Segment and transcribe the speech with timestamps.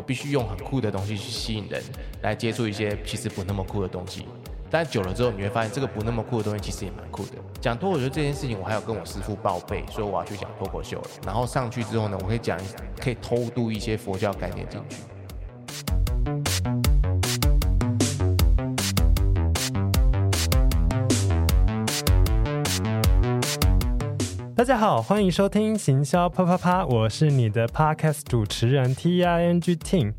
[0.00, 1.82] 我必须用很酷的东西去吸引人
[2.22, 4.26] 来接触一些其实不那么酷的东西。
[4.70, 7.32] 但久了之后，你会发现这个不那么酷的东西其实也蛮酷的。
[7.60, 11.06] 讲脱口秀这件事情，我还有跟我师傅报备，说我要去讲脱口秀了。
[11.26, 12.58] 然后上去之后呢，我可以讲，
[12.98, 14.96] 可以偷渡一些佛教概念进去。
[24.70, 30.12] 大家好，欢迎收听行销啪啪啪，我是你的 Podcast 主持人 T I N G Ting。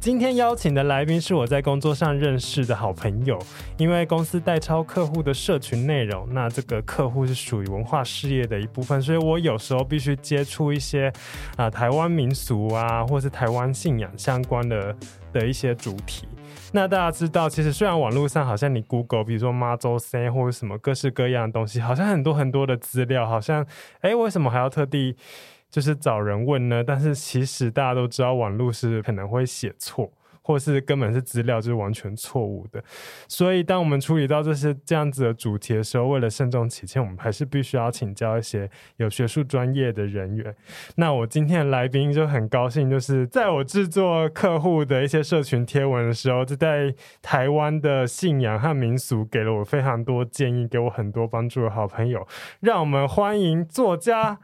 [0.00, 3.38] 今天邀请的来宾是我在工作上认识的好朋友，
[3.76, 11.12] 因为公司代抄客户的社群内容，那这个客户是属于文化事业的一部分，所以我有时候必须接触一些
[11.58, 14.96] 啊、台湾民俗啊，或是台湾信仰相关的
[15.30, 16.26] 的一些主题。
[16.76, 23.64] 那大家知道，其实虽然网络上好像你 Google，比如说妈周三或者什么各式各样的东西，好像很多很多的资料，好像
[24.00, 25.16] 哎，为什么还要特地？
[25.70, 30.10] 就是找人问呢，但是其实大家都知道，网络是可能会写错，
[30.46, 32.84] 或是根本是资料就是完全错误的。
[33.26, 40.54] 所以，当我们处理到这些这样子的主题的时候，为了慎重起见，我们还是必须要请教一些有学术专业的人员。
[40.96, 52.28] 那我今天的来宾就很高兴，就是在我制作客户的一些社群贴文的时候，就在台湾的信仰和民俗给了我非常多建议，给我很多帮助的好朋友。
[52.60, 54.40] 让我们欢迎作家。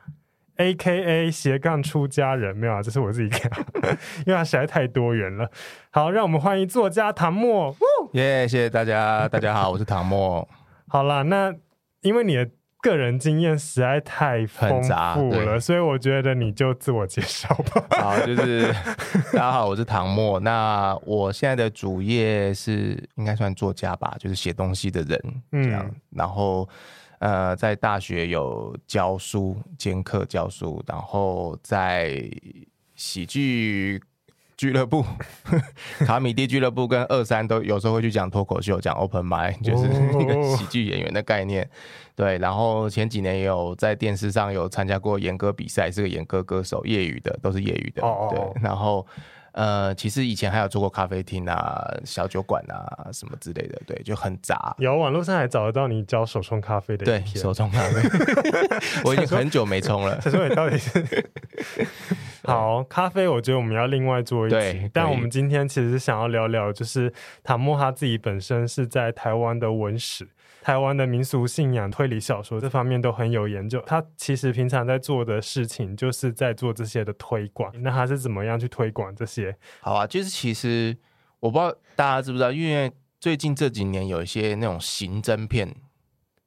[0.60, 3.50] A K A 斜杠出家人，没有啊，这是我自己看，
[4.26, 5.50] 因为它实在太多元了。
[5.90, 7.74] 好，让我们欢迎作家唐默。
[8.12, 10.46] 耶，yeah, 谢谢大家，大家好，我是唐默。
[10.86, 11.54] 好啦，那
[12.02, 12.46] 因为你的
[12.80, 14.82] 个人经验实在太丰
[15.14, 17.84] 富了，所以我觉得你就自我介绍吧。
[18.02, 18.72] 好，就是
[19.32, 20.40] 大家好，我是唐默。
[20.40, 26.68] 那我现在的主业是应该算作家吧，就是写东西的人，嗯，这样，然后。
[27.20, 32.18] 呃，在大学有教书兼课教书，然后在
[32.94, 34.02] 喜剧
[34.60, 35.02] 俱乐部、
[36.04, 39.86] 卡米蒂俱乐部跟二三都有时候会去讲脱口秀，讲 open mic，就是
[40.22, 41.66] 一个喜剧演员的概念。
[42.14, 48.02] 对，然后前几年也有在电视上有参加过演歌比赛，是个演歌歌手，业余的，都是业余的。
[48.30, 49.06] 对，然后。
[49.52, 54.74] 呃，其实以前还有做过咖啡厅啊、小酒馆啊什么之类的，对，就很杂。
[54.78, 57.04] 有网络上还找得到你教手冲咖啡的。
[57.04, 58.02] 对，手冲咖啡，
[59.04, 60.16] 我已经很久没冲了。
[60.22, 61.28] 他说你到底是
[62.44, 63.28] 好咖啡？
[63.28, 64.90] 我觉得我们要另外做一集。
[64.92, 67.12] 但我们今天其实是想要聊聊，就是
[67.42, 70.26] 塔莫他自己本身是在台湾的文史。
[70.60, 73.82] 台湾的民俗信仰、推理小说这方面都很有研究。
[73.86, 77.72] 他其实平常在做的事情，就是在做这些的推广。
[77.82, 79.56] 那他是怎么样去推广这些？
[79.80, 80.96] 好啊，就是其实
[81.38, 85.74] 我不知道大家知不知道，因为最近这几年有一些那种刑侦片，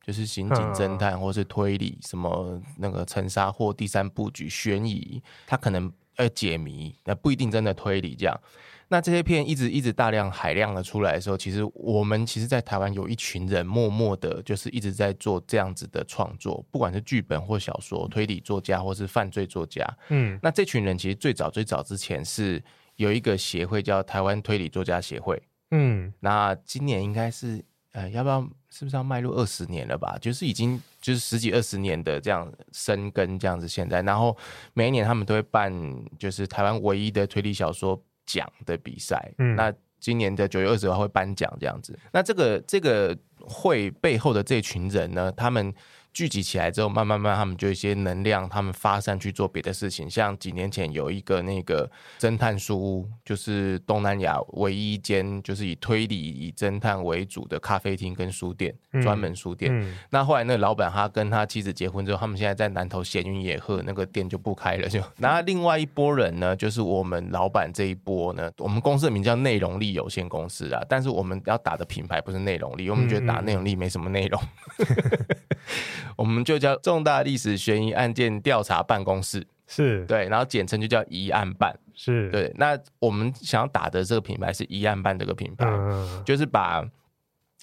[0.02, 8.40] 就是刑警侦探或是推理，什么那个沉沙或第三部局悬疑，他可能要解谜，那不一定真的推理这样。
[8.90, 19.84] 那这些片一直一直大量海量的出来的时候，其实我们其实，在台湾有一群人默默的，就是一直在做这样子的创作，不管是剧本或小说、推理作家或是犯罪作家。
[20.10, 22.62] 嗯，那这群人其实最早最早之前是
[22.98, 25.42] 有一个协会叫台湾推理作家协会。
[25.72, 27.64] 嗯，那今年应该是
[27.94, 30.18] 呃，要不要是不是要迈入二十年了吧？
[30.22, 33.68] 就是已经就是十几二十年的这样生根这样子。
[33.68, 34.38] 现在，然后
[34.74, 35.74] 每一年他们都会办，
[36.20, 38.00] 就是台湾唯一的推理小说。
[38.26, 41.98] 奖的比赛，嗯，那今年的九月二十号会颁奖这样子。
[42.12, 45.74] 那这个这个会背后的这群人呢，他们。
[46.14, 50.08] 聚集起来之后，慢慢慢，他们就一些能量，他们发散去做别的事情。
[50.10, 59.74] 像几年前有一个那个侦探书屋，就是东南亚唯一一间就是以推理、以侦探为主的咖啡厅跟书店，专门书店。
[60.12, 64.88] 那后来那个老板他跟他妻子结婚之后，他们现在在南投闲云野鹤那个店就不开了。
[64.88, 74.40] 就 那另外一波人呢，就是我们老板这一波呢，我们公司的名叫内容力有限公司啊，但是我们要打的品牌不是内容力，我们觉得打内容力没什么内容。
[74.78, 75.26] 嗯
[76.16, 80.06] 我们就叫重大历史悬疑案件调查办公室，是。
[80.06, 82.30] 对，然后简称就叫疑案办，是。
[82.30, 82.54] 对。
[82.58, 86.84] 那我们想要打的这个品牌是疑案办这个品牌，嗯、就是把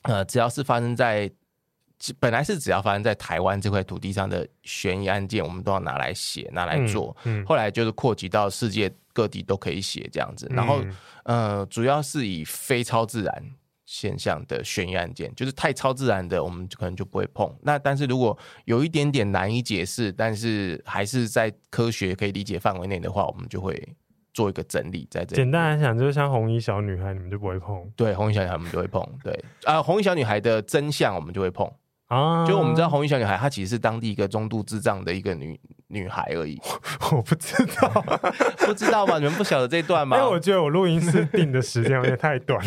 [0.02, 1.30] 呃，只要是发生在
[2.18, 7.14] 本来是只要发生在台湾这块土地上的悬疑案件，我们都要拿来写，拿来做。
[7.24, 10.82] 嗯嗯、后来就是扩及到世界各地都可以写这样子，然后、
[11.24, 13.50] 嗯、呃，主要是以非超自然。
[13.92, 17.52] 现象的悬疑案件，就是太超自然的，我们可能就不会碰。
[17.60, 23.76] 那但是如果有一点点难以解释，但是还是在科学可以理解范围内的话，我们就会
[24.32, 25.42] 做一个整理在这里。
[25.42, 27.84] 简单来讲，就是像红衣小女孩，你们就不会碰。
[27.96, 29.04] 对，红衣小女孩我们就会碰。
[29.24, 31.68] 对啊，红衣小女孩的真相我们就会碰
[32.10, 32.46] 啊。
[32.46, 35.58] 就我们知道红衣小女孩她其实是当地一个中度智障的一个女
[35.88, 36.56] 女孩而已。
[37.10, 37.88] 我不知道，
[38.64, 39.18] 不知道吗？
[39.18, 40.16] 你们不晓得这一段吗？
[40.16, 42.64] 因为我觉得我录音室定的时间有点太短，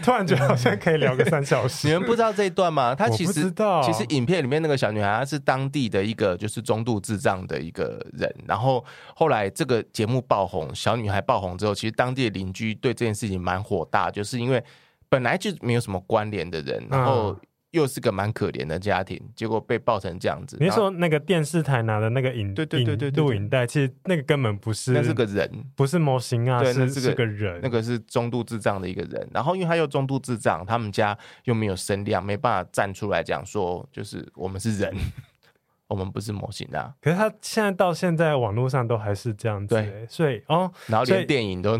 [0.00, 1.88] 突然觉得好像可以聊个三小时。
[1.88, 2.94] 你们不知道这一段吗？
[2.94, 3.52] 她其实
[3.82, 8.32] 其实影片里面那个小女孩，她是当地的一个就是中度智障的一个人。
[8.46, 8.84] 然后
[9.16, 14.62] 后来这个节目爆红，小女孩爆红之后，其实当地的邻居对这件事情蛮火大，就是因为
[15.08, 17.36] 本来就没有什么关联的人，然后。
[17.72, 20.56] 又是个蛮可怜的家庭，结果被爆成这样子。
[20.58, 29.28] 你说那个电视台拿的那个影，对对对对录影带，其实那个根本不是，那是个人，不是模型啊，对，是那是个，人，那个是中度智障的一个人。
[29.32, 34.92] 然后因为他又中度智障，他们家又没有声量，没办法站出来讲说，就是我们是人，
[35.86, 36.92] 我们不是模型啊。
[37.00, 41.78] 可是他现在到现在网络上都还是这样子，对，所以哦，然后连电影都，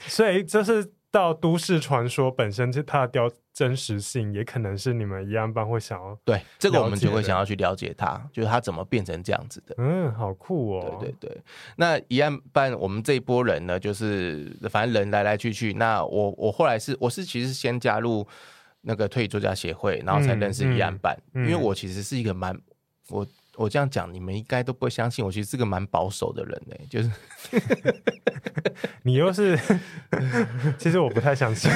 [0.00, 0.92] 所以就是。
[1.12, 9.74] 到都市传说本身，就它的雕真实性，也可能是你们一案办会想要对这个，我们就会想要去了解它，就是它怎么变成这样子的。
[9.76, 10.96] 嗯，好酷哦。
[10.98, 11.42] 对对对，
[11.76, 15.74] 那一案办我们这一波人呢，就是反正人来来去去。
[15.74, 18.26] 那我我后来是我是其实先加入
[18.80, 22.58] 那个推理作家协会，然后才认识一案办，嗯嗯、因为我其实是一个蛮
[23.10, 23.26] 我。
[23.56, 25.24] 我这样讲，你们应该都不会相信。
[25.24, 27.10] 我其实是个蛮保守的人呢，就是
[29.04, 29.58] 你又是，
[30.78, 31.70] 其实我不太相信。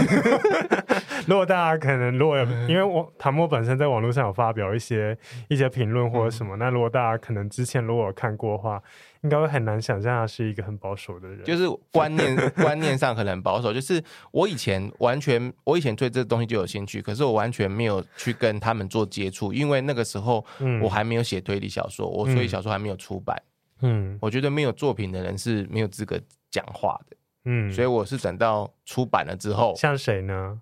[1.26, 5.16] 如果大家可能，如果有因为我唐墨本身在网络上有发表一些
[5.48, 8.82] 一些评论或者什么，那如果大家可能之前如果有看过的话。
[9.26, 13.74] 应该会很难想象他是一个很保守的人，就是观念 观念上可能很保守。
[13.74, 14.00] 就是
[14.30, 20.44] 我以前完全，我以前对这东西就有兴趣，可是我完全没有去跟他们做接触，因为那个时候
[20.80, 23.36] 我还没有写推理小说，我推理小说还没有出版。
[23.80, 26.20] 嗯，我觉得没有作品的人是没有资格
[26.50, 27.16] 讲话的。
[27.46, 30.60] 嗯，所以我是等到出版了之后，像谁呢？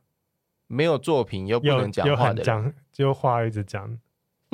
[0.67, 3.99] 没有作品又不能讲话的人，讲就话一直讲。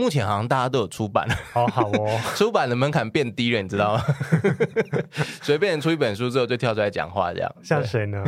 [0.01, 4.03] 目前好像大家都有出版了，好好哦， 出版的门槛变低了，你知道吗？
[5.43, 8.25] 随便出一本书之后就跳出来讲话，这样像谁呢？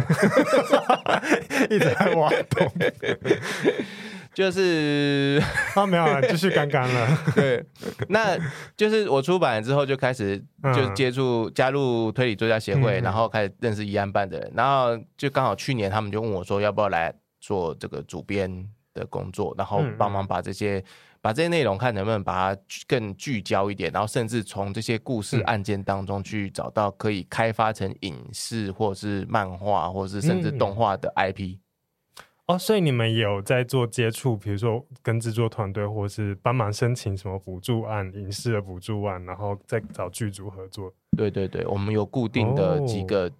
[1.70, 2.70] 一直在挖洞，
[4.34, 5.42] 就是
[5.74, 7.18] 啊，没有了，继续刚刚了。
[7.34, 7.64] 对，
[8.10, 8.36] 那
[8.76, 10.38] 就是我出版了之后就开始
[10.74, 20.84] 就接触加入推理作家协会，嗯、然后开始认识疑案办的人，然后就刚好去年他们就问我说要不要来做这个主编的工作，然后帮忙把这些。
[21.22, 31.58] 把这些内容看能不能把它更聚焦一点，然后甚至从这些故事案件当中去找到可以开发成影视或是漫画或是甚至动画的 IP。
[32.46, 40.92] 哦，所以你们有在做接触，比如说跟制作团队，或是帮忙申请什么补助案、影视的补助案，然后再找剧组合作。
[41.16, 43.30] 对对对，我们有固定的几个。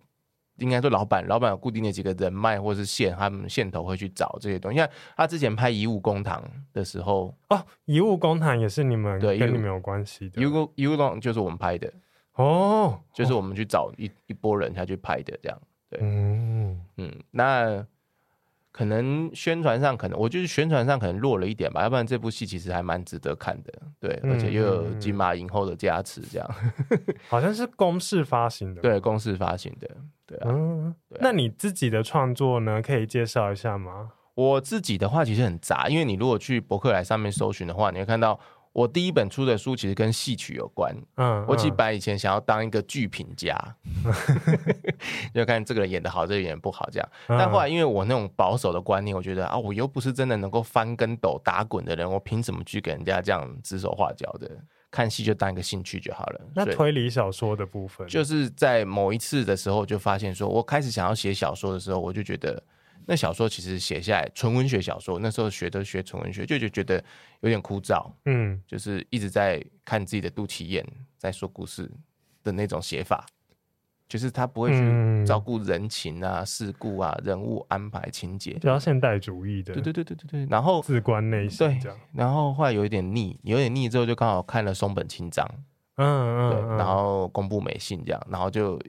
[0.57, 4.79] 哦应该说，老板老板有固定的几个人脉或是线，他们线头会去找这些东西。
[4.79, 6.43] 像他之前拍《遗物公堂》
[6.75, 11.93] 的时候，哦，《遗物公堂》也是你们对跟你们有关系的，《遗物遗物公堂》就是我们拍的
[12.35, 15.59] 哦，就是我们去找一一波人下去拍的这样。
[15.89, 17.87] 对，嗯嗯，那。
[18.73, 26.51] 可能宣传上，可能我就是宣传上可能弱了一点吧，要不然这部戏其实还蛮值得看的，对，而且又有金马影后的加持，这样，
[27.29, 29.89] 好像是公式发行的，对，公式发行的，
[30.27, 32.81] 对啊，嗯，对啊，那你自己的创作呢？
[32.81, 34.13] 可以介绍一下吗？
[34.35, 38.41] 我自己的话其实很杂，因为你如果去博客来上面搜寻的话，你会看到。
[38.73, 43.55] 我第一本出的书其实跟戏曲有关，嗯，我其实本来以前想要当一个剧评家，
[44.05, 44.13] 嗯、
[45.35, 47.09] 就看这个人演的好，这个人演不好这样。
[47.29, 54.51] 嗯、但后来因为我那种保守的观念，我觉得啊，我又不是真的能够翻跟斗打滚的人，我凭什么去给人家这样指手画脚的？
[54.91, 56.41] 看戏就当一个兴趣就好了。
[56.55, 62.63] 那推理小说的部分，就是在某一次的时候就发现说，我开始想要写小说的时候，我就觉得。
[63.07, 67.03] 那小说其实写下来，纯文学小说那时候学都学纯文学，就就觉得
[67.41, 70.87] 有点枯燥，嗯，就是一直在看自己的肚脐眼
[71.19, 71.91] 在说故事
[72.45, 73.27] 的那种写法，
[74.09, 80.47] 就是他不会去照顾人情啊、事故啊、人物安排、情节，比较现代主义的，对对对对对对。
[80.51, 85.49] 然后自观内心，对，然后后来有一点腻，有点腻之后就刚好看了松本清张，
[85.97, 88.81] 嗯嗯，对，然后公布美信这样，然后就。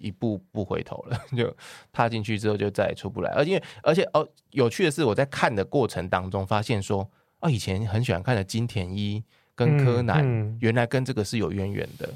[0.00, 1.54] 一步不回头了， 就
[1.92, 3.30] 踏进去之后就再也出不来。
[3.32, 7.08] 而且而且哦，有趣的是，我在看的过程当中发现说，
[7.40, 9.22] 哦，以前很喜欢看的金田一
[9.54, 12.08] 跟柯南，嗯嗯、原来跟这个是有渊源的。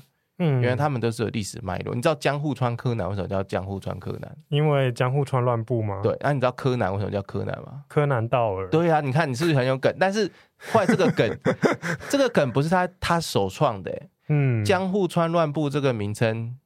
[0.42, 1.94] 嗯，原来他们都是有历史脉络。
[1.94, 4.36] 你知道江户川柯南为什么叫江户川柯南？
[4.48, 6.00] 因为江户川乱步吗？
[6.02, 6.16] 对。
[6.20, 7.84] 那、啊、你知道柯南为什么叫柯南吗？
[7.88, 8.66] 柯南道尔。
[8.70, 9.94] 对啊，你看你是不是很有梗？
[10.00, 10.26] 但是
[10.72, 11.38] 后来这个梗，
[12.08, 14.02] 这个梗不是他他首创的。
[14.28, 16.56] 嗯，江户川乱步这个名称。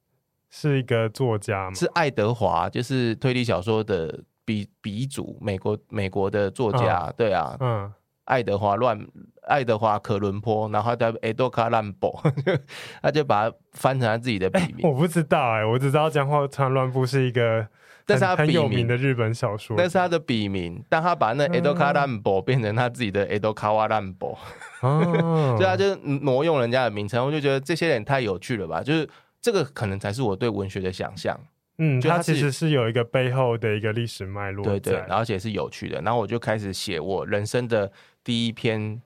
[0.49, 1.73] 是一个作家吗？
[1.75, 7.91] 是爱德华，就是推理小说的鼻鼻祖，美国美国的作家，哦、对啊，嗯，
[8.25, 8.99] 爱德华乱
[9.43, 12.23] 爱德华可伦坡，然后他叫埃多卡兰博，
[13.01, 14.85] 他就把它翻成他自己的笔名。
[14.85, 17.67] 欸、我不知道哎、欸，我只知道江户川乱步是一个。
[18.07, 24.37] 但是他很有名的日本小说，但是他的笔名，但他把那 Edo Karambo 变成他自己的 Edo Kawarambo，
[25.57, 27.25] 所以他就挪用人家的名称。
[27.25, 29.09] 我就觉得这些人太有趣了吧，就是
[29.45, 31.39] 这个可能才是我对文学的想象。
[31.77, 36.01] 嗯，它其实是有一个背后的一个历史脉络，对对，而且是有趣的。
[36.01, 37.91] 然后我就开始写我人生的
[38.23, 38.99] 第一篇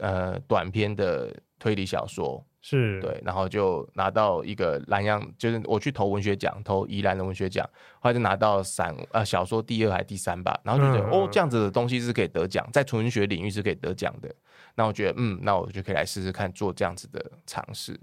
[0.00, 2.44] 呃短篇的推理小说。
[2.60, 7.64] 是对，然后就拿到一个蓝洋，就是我去投文学奖，投宜兰的文学奖，
[8.00, 14.28] 后来就拿到散呃小说第二还第三吧，然后就觉得、嗯、哦，这样子的东西是可以得奖，在纯文学领域是可以得奖的，
[14.74, 17.98] 那我觉得嗯，那我就可以来试试看做这样子的尝试。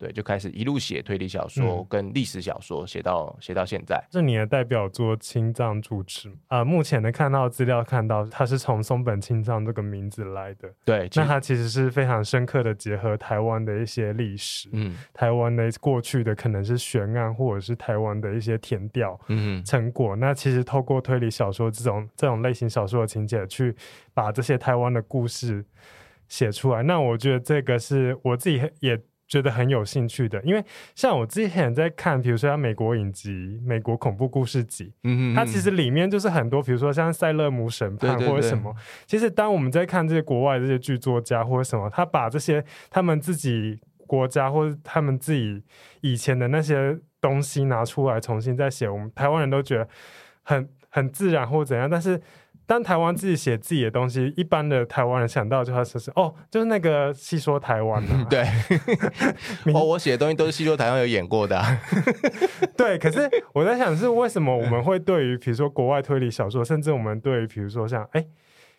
[0.00, 4.02] 对，就开始一路写推理小说跟历史小说，写到写到现在。
[4.10, 6.64] 是你的代表作《青藏主持》啊？
[6.64, 10.72] 目前能看到资料，看到它是从松本清藏这个名字来的。
[10.86, 20.16] 对，那它其实是非常深刻的结合台湾的一些历史，嗯，台湾的过去的可能是悬案，或者是台湾的一些填调，嗯，成果。
[20.16, 23.76] 那其实透过推理小说这种这种类型小说的情节，去
[24.14, 25.62] 把这些台湾的故事
[26.26, 26.82] 写出来。
[26.82, 28.98] 那我觉得这个是我自己也。
[29.30, 30.62] 觉得很有兴趣的，因为
[30.96, 33.30] 像我之前在看，比如说像美国影集
[33.64, 38.74] 《美国恐怖故事集》，嗯，它其实里面就是很多，比如说像塞勒姆审判或者什么。
[39.06, 45.62] 其实当我们在看这些国外这些剧作家或者什么，他把这些他们自己国家或者他们自己
[46.00, 49.88] 以前的那些东西拿出来重新再写，我们台湾人都觉得
[50.42, 52.20] 很很自然或怎样，但是。
[52.70, 58.26] 当台湾自己写自己的东西，一般的台湾人想到就会说是哦，就是那个戏说台湾的、啊。
[58.30, 58.44] 对，
[59.74, 61.80] 哦，我写的东西都是戏说台湾有演过的、啊。
[62.78, 68.24] 对，可是我在想是为什么我们会对于比如说国外推理小说，甚至我们对于比如说像哎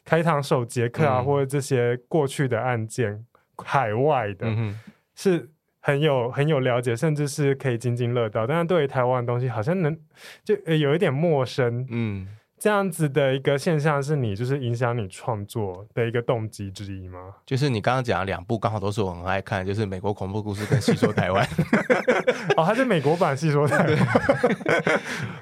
[0.05, 3.25] 开膛手杰克啊，嗯、或者这些过去的案件，
[3.57, 4.79] 海外的，嗯、
[5.15, 5.49] 是
[5.81, 8.47] 很有很有了解，甚至是可以津津乐道。
[8.47, 9.99] 但是对于台湾的东西，好像能
[10.45, 11.85] 就有一点陌生。
[11.89, 12.25] 嗯。
[12.61, 17.33] 这样子的一个现象是你就是影响你创作的一个动机之一吗？
[17.43, 21.43] 就是你刚刚讲的两部刚好都是我很爱看，就是《美国恐怖故事》跟《戏说台湾》。
[22.55, 23.97] 哦，它是美国版《戏说台湾》。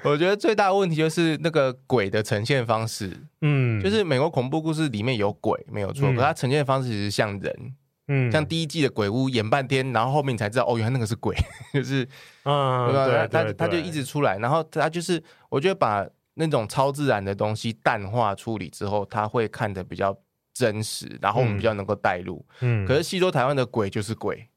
[0.02, 3.14] 我觉得最大的问题就是那个鬼的呈现方式。
[3.42, 7.74] 嗯，就是《美国恐怖故事》里面有鬼没有错，嗯、可它呈现的方式其实像人。
[8.08, 11.36] 嗯，像第一季的鬼屋演半天，然后后面你才知道哦，原来那个是鬼，
[11.74, 12.08] 就是
[12.44, 16.06] 嗯，对，他他就一直出来，然后他就是我觉得把。
[16.34, 20.16] 那种超自然的东西淡化处理之后，他会看得比较
[20.52, 22.44] 真实，然后我们比较能够带入。
[22.60, 24.48] 嗯，可是戏说台湾的鬼就是鬼。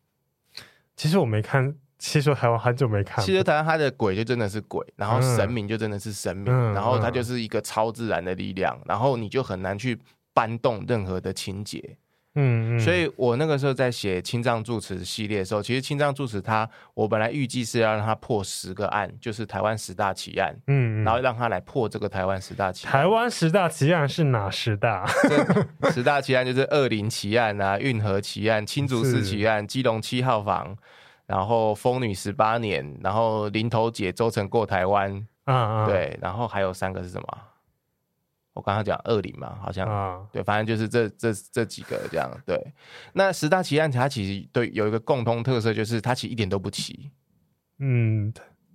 [0.95, 3.23] 其实我没看戏说台湾很久没看。
[3.25, 9.99] 戏说台湾它的鬼就真的是鬼，然后神明就真的是神明，嗯、然后它就是一个超自然的力量，然后你就很难去
[10.33, 11.97] 搬动任何的情节。
[12.35, 22.91] 嗯，嗯，所以我那个时候在写《青藏住持》系列的时候，其实《青藏住持》他，我本来预计是要让他破十个案，就是台湾十大奇案，嗯，嗯，然后让他来破这个台湾十大奇案。
[22.91, 25.05] 台湾十大奇案是哪十大？
[25.93, 30.75] 十大奇案就是二林奇案啊、运河奇案、青竹寺奇案、基隆七号房，
[31.27, 37.27] 然后疯女十八年，然后林头姐周成过台湾，啊啊，对，然后还有三个是什么？
[38.53, 42.29] 我刚刚讲二零嘛，好像、啊、对，反正就是这这这几个这样。
[42.45, 42.73] 对，
[43.13, 47.11] 那十大奇案它其实对有一个共通特色，就是它其实一点都不奇。
[47.79, 48.33] 嗯，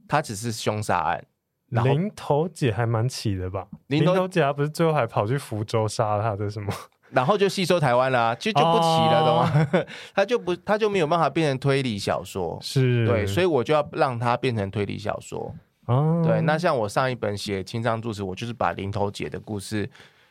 [0.08, 1.24] 它只是凶杀案。
[1.70, 3.68] 林头姐还蛮奇的吧？
[3.88, 6.72] 林头姐她不是最后还跑去福州杀他的什么？
[7.10, 9.86] 然后就吸收台湾啦，就就不奇了，懂吗？
[10.14, 15.54] 他就不他就没有办法变成推理小说，是对，所以我就要让它变成推理小说。
[15.88, 19.88] 哦，对，那像我上一本写《青藏住持》，我就是把林头姐的故事，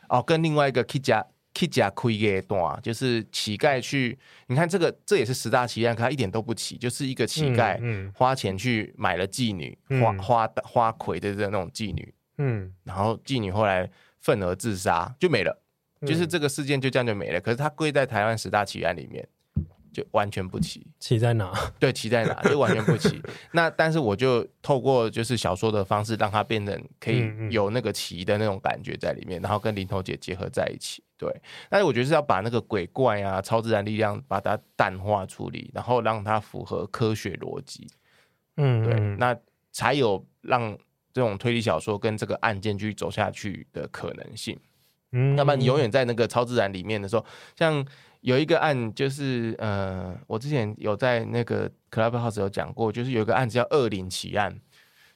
[0.08, 15.60] 哦，跟另外一个 Kija Kija 亏给段，就是乞丐去，你看这个这也是十大奇案，可他一点都不奇，就是一个乞丐花钱去买了妓女，嗯、花花花魁的这那种妓女，嗯，然后妓女后来愤而自杀，就没了，
[16.06, 17.40] 就是这个事件就这样就没了。
[17.40, 19.28] 可是他归在台湾十大奇案里面。
[19.98, 21.52] 就完全不奇，奇在哪？
[21.80, 22.40] 对，奇在哪？
[22.42, 23.20] 就完全不奇。
[23.52, 31.02] 那但是我就透过就是小说的方式，让它变成可以有那个奇的那种感觉在里面，然后跟林头姐结合在一起。
[31.16, 31.28] 对，
[31.68, 37.88] 但是我觉得是要把那个鬼怪啊、超自然力量把它淡化处理，然后让它符合科学逻辑。
[38.56, 39.36] 嗯，对，那
[39.72, 40.78] 才有让
[41.12, 44.56] 这种推理小说跟这个案件继续走下去的可能性。
[45.10, 47.24] 嗯，要不然你永远在那个超自然里面的时候，
[47.56, 47.84] 像。
[48.20, 54.58] 有一个案，就是呃，我之前有在那个 Clubhouse 有讲过，就是有一个案子叫二零奇案，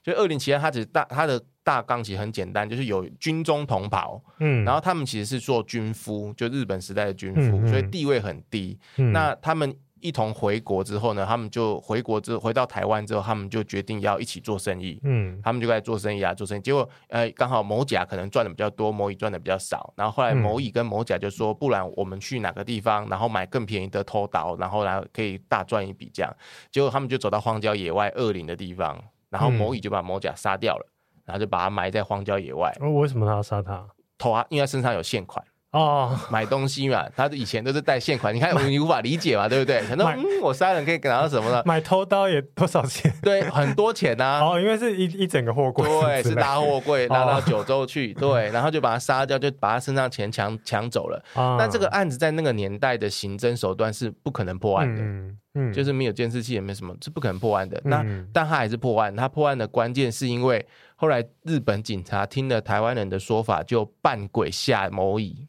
[0.02, 8.78] 就恶灵奇案，它只是大它的大纲其实很简单，就是有军中同袍，嗯，然后他们其实是做军夫，就日本时代的军夫，嗯嗯，所以地位很低。
[8.96, 9.74] 嗯、那他们。
[10.02, 15.00] 一同回国之后呢，他们就回国之回到台湾之后，他们就决定要一起做生意。
[15.04, 16.60] 嗯，他们就开始做生意啊，做生意。
[16.60, 19.94] 结果，呃，刚好某甲可能赚的比较多，某乙赚的比较少。
[19.96, 26.36] 然后后来某乙跟某甲就说，嗯、不然我们去哪个地方，然后买更便宜的偷刀，然后来可以大赚一笔这样。
[26.70, 30.86] 结果他们就走到荒郊野外恶灵的地方，然后某乙就把某甲杀掉了，
[31.24, 32.76] 然后就把他埋在荒郊野外。
[32.80, 33.86] 哦，为什么他要杀他？
[34.18, 35.44] 偷啊，因为他身上有现款。
[35.72, 39.80] 哦，买东西嘛，他以前都是带现款，你看你无法理解嘛，对不对？
[39.80, 41.62] 很多嗯，我杀人可以拿到什么呢？
[41.64, 43.10] 买偷刀也多少钱？
[43.22, 44.44] 对，很多钱呐、啊。
[44.52, 51.24] 哦，因为是一一整个货柜，对，是大货柜，拉到九州去，对，然后就把他杀掉，就把他身上钱抢抢走了。
[51.34, 57.80] 哦、但这个案子在那个年代的刑侦手段是不可能破案的，嗯，嗯就是没有监视器，也没什么，是不可能破案的。
[57.86, 65.48] 嗯、那但他还是破案，他破案的关键是因为后来日本警察听了台湾人的说法，就扮鬼下某乙。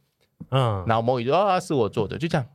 [0.53, 2.47] 嗯，然后某乙说啊，是我做的，就这样。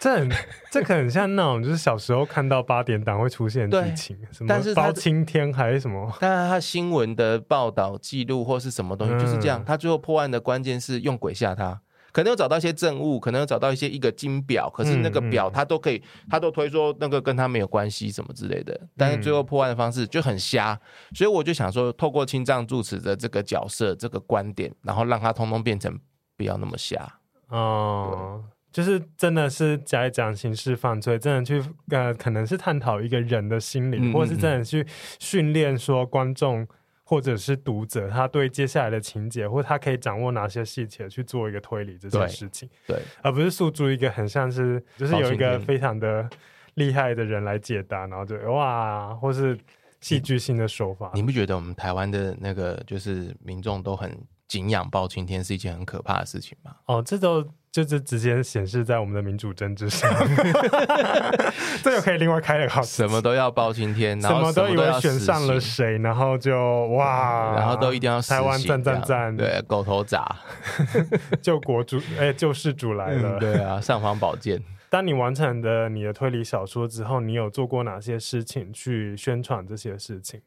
[0.00, 0.28] 这很，
[0.70, 6.12] 这可能像那种，就是小时候看到八点档会出现剧情，什么包青天还是什么？
[6.20, 9.64] 但是他新闻的报道记录或是什么东西就是这样。
[9.64, 11.80] 他最后破案的关键是用鬼吓他，
[12.12, 18.78] 可能有找到一些证物，可能有找到一些一个金表，可是那个表他都可以，他都推说那个跟他没有关系什么之类的。
[18.98, 20.78] 但是最后破案的方式就很瞎，
[21.14, 25.98] 所以我就想说，透过青藏住持的这个角色、这个观点，然后让他通通变成。
[26.36, 27.06] 不要那么瞎。
[27.48, 28.54] 哦，对。
[28.74, 34.84] 就是真的是讲一讲刑事犯罪，真的去呃，可能是探讨一个人的心理，嗯、或者是真的去
[35.20, 36.66] 训练说观众
[37.04, 46.28] 或者是读者，他对接下来的情节，或他可以掌握哪些细节去做一个推理这件事情，对，而不是诉诸一个很像是就是有一个非常的
[46.74, 49.56] 厉害的人来解答，然后就哇，或是
[50.00, 54.10] 戏剧性的手法，你，你不觉得我们台湾的那个就是民众都很？
[54.46, 56.76] 敬仰包青天是一件很可怕的事情吗？
[56.86, 60.08] 哦，这都就是直接显示在我们的民主政治上，
[61.82, 66.56] 这个可以另外开一个，什么都要包青天，然后什么都以为选上了谁，然后就
[66.88, 70.24] 哇，然后都一定要台湾赞赞赞，对，狗头铡
[71.42, 74.62] 救国主哎，救世主来了，嗯，对啊，尚方宝剑。
[74.90, 80.40] 当你完成的你的推理小说之后，你有做过哪些事情去宣传这些事情？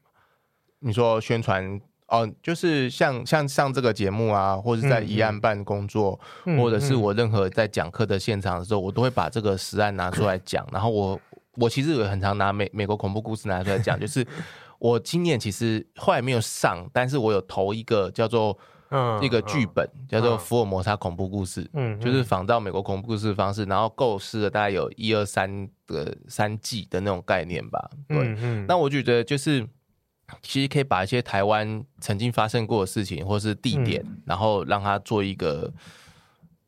[0.78, 1.78] 你说宣传？
[2.08, 10.66] 哦，就是像像上这个节目啊，或者在疑案办工作，嗯嗯、或者是我任何在讲课的现场的时候，嗯嗯、我都会把这个实案拿出来讲。
[10.72, 11.20] 然后我
[11.56, 14.26] 我其实也很常拿美美国恐怖故事拿出来讲，就是
[14.80, 18.58] 我今年其实后来没有上，但是我有投一个叫做
[19.20, 27.90] 一个剧本，嗯嗯、叫做《福尔摩沙恐怖故事》，嗯，就是仿照美国恐怖故事的方式，然后构思了大概有一二三的三季的那种概念吧。
[28.08, 29.68] 对，嗯嗯、那我觉得就是。
[30.42, 35.72] 其实可以把一些台湾曾经发生过的事情，或是地点，嗯、然后让它做一个，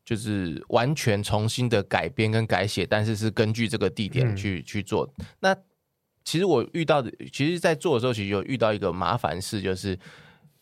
[0.03, 5.11] 就是完全重新的改编跟改写，但是是根据这个地点去、嗯、去做。
[5.39, 5.55] 那
[6.23, 9.97] 其实我遇到的，其实，在做的时候，其实有遇到一个麻烦事，就是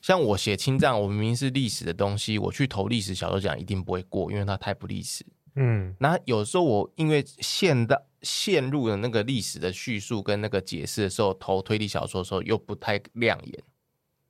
[0.02, 5.26] 像我写青藏，我明明是历史的东西，我去投历史小说奖一定不会过，因为它太不历史。
[5.62, 13.64] 嗯，那有时候我因为陷到陷入了那个历史的叙述跟那个解释的时候，投推理小说的时候又不太亮眼。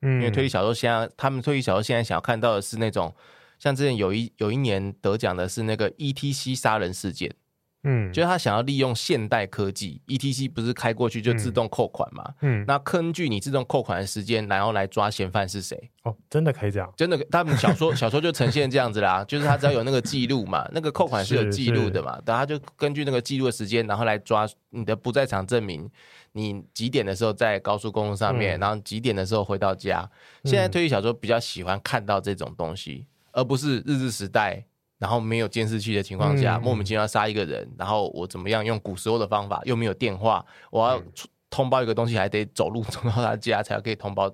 [0.01, 3.13] 嗯，因为推理小说现在他们推理小说现在想要看到的是那种，
[3.59, 7.35] 像之前有一有一年得奖的是那个 ETC 杀人事件。
[7.83, 12.33] 嗯，就是他想要利用现代科技，ETC 不是开过去就自动扣款嘛？
[12.41, 15.89] 嗯，那根据你自动扣款的时间，然后来抓嫌犯是谁？
[16.03, 16.93] 哦，真的可以这样？
[16.97, 25.89] 真的，他们小说 小说就呈现这样子啦，就是他只要有那个记录嘛， 那个扣款是有记录的嘛，然后他就根据那个记录的时间，然后来抓你的不在场证明，
[26.33, 30.09] 你几点的时候在高速公路上面，嗯、然后几点的时候回到家。
[30.43, 34.65] 现在推理小说比较喜欢看到这种东西，而不是日治时代。
[34.99, 41.01] 然后没有监视器的情况下，嗯、莫名其妙杀一个人，然后我怎么样用古时候的方法，又没有电话，我要
[41.49, 44.29] 通报一个东西，还得走路走到他家才可以通报。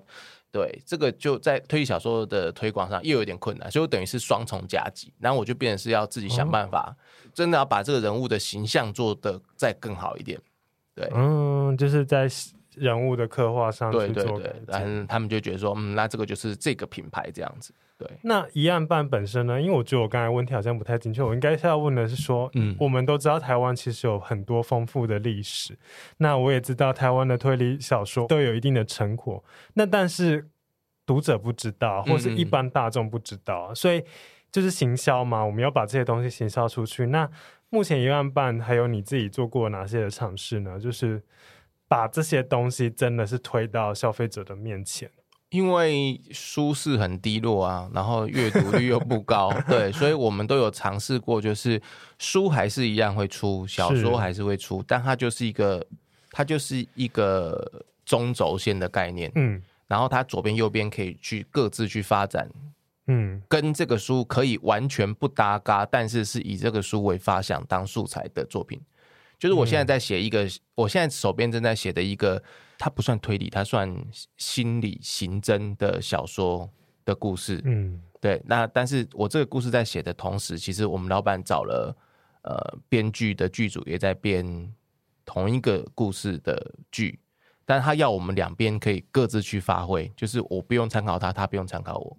[0.52, 5.12] 对，这个就在推理小说的推广上又有点困难，所以我等于是双重夹击。
[5.18, 10.40] 然后我就变成是要自己想办法，哦、真的要把这个人物的形象做得再更好一点。
[10.94, 12.26] 对，嗯，就是在
[12.76, 17.74] 人物的刻画上去做，对对对，然后他们就觉得说，嗯，那这个就是这个品牌这样子。
[17.98, 19.58] 对，那一案办本身呢？
[19.58, 25.76] 因为我觉得我刚才问题好像不太精确，我应该是要问的是说，嗯，我们都知道台湾其实有很多丰富的历史，
[26.18, 30.46] 那我也知道台湾的推理小说都有一定的成果，那但是
[31.06, 34.04] 读者不知道，或是一般大众不知道，嗯嗯，所以
[34.52, 37.06] 就是行销嘛，我们要把这些东西行销出去。
[37.06, 37.26] 那
[37.70, 40.78] 目前一案办还有你自己做过哪些的尝试呢？
[40.78, 41.22] 就是
[41.88, 45.10] 把这些东西真的是推到消费者的面前？
[45.50, 51.80] 因为书市很低落啊，然后阅读率又不高， 对，所以我们都有尝试过，就是
[52.18, 55.86] 书还是一样会出，小说还是会出，但它就是一个，
[56.32, 62.50] 它就是一个中轴线的概念，嗯，然后它左边右边可以去各自去发展，
[63.06, 68.80] 嗯，跟这个书可以完全不搭嘎，但是是以这个书为发想当素材的作品，
[69.38, 72.42] 就是我现在在写一个，我现在手边正在写的一个。
[72.78, 73.90] 它不算推理，它算
[74.36, 76.70] 心理刑侦的小说
[77.06, 77.58] 的故事。
[77.64, 78.38] 嗯，对。
[78.44, 81.96] 那但是我这个故事在写的同时，其实我们老板找了
[82.42, 84.70] 呃编剧的剧组也在编
[85.24, 87.18] 同一个故事的剧，
[87.64, 92.18] 但他要我们两边可以各自去发挥，就是我不用参考他，他不用参考我。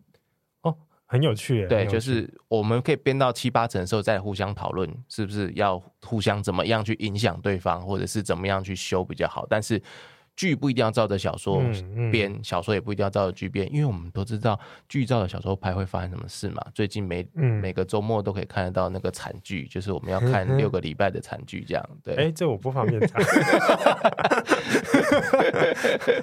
[1.07, 1.67] 哦，很有趣耶。
[1.67, 9.81] 对，就是我们可以编到七八成的时候再互相讨论，是不是要互相怎么样去影响对方，或者是怎么样去修比较好，但是。
[10.35, 11.57] 剧不一定要照着小说
[12.11, 16.63] 编，嗯嗯、小说也不一定要照着剧编，因为我们都知道剧照着小说拍会发生什么事嘛。
[16.75, 22.13] 最近每、嗯、每个周末都可以看得到那个惨剧，就是我们要看六个礼拜的惨剧，这样对。
[22.13, 23.19] 哎、欸，这我不方便讲。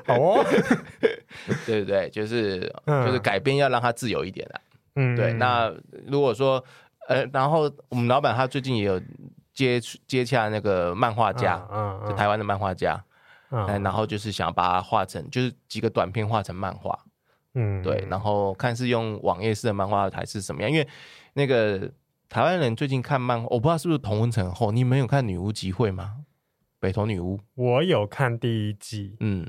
[0.07, 0.45] 好哦，
[1.67, 2.09] 对不对？
[2.11, 4.61] 就是就是改编要让它自由一点啊。
[4.95, 5.33] 嗯，对。
[5.35, 5.75] 那
[6.07, 6.65] 如果说
[7.09, 9.01] 呃，然后我们老板他最近也有
[9.53, 13.05] 接接洽那个漫画家，嗯，嗯就台湾的漫画家。
[13.51, 16.99] 嗯，然后就是想把它画成，就是几个短片画成漫画，
[17.55, 20.89] 嗯，对，然后看是用网页式的漫画还是什么样，因为
[21.35, 21.89] 那个
[22.29, 26.17] 台湾人最近看漫画，我不知道是不是同温层厚，你们有看《女巫集会》吗？
[26.81, 29.47] 北投女巫，我有看第一季，嗯，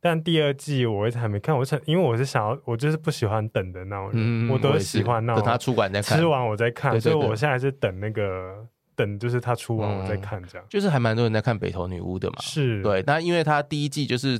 [0.00, 8.66] 但第二季我一直还没看，我想，因为我是想要，我就是不喜欢等的那种人，嗯，我都喜欢那种等他出馆再看，吃完我再看，对对对，所以我现在是等那个。
[8.98, 12.36] 等就是他出完我再看，这样、嗯、就是还蛮多人在看北投女巫的嘛。
[12.40, 14.36] 是对，那因为他第一季就是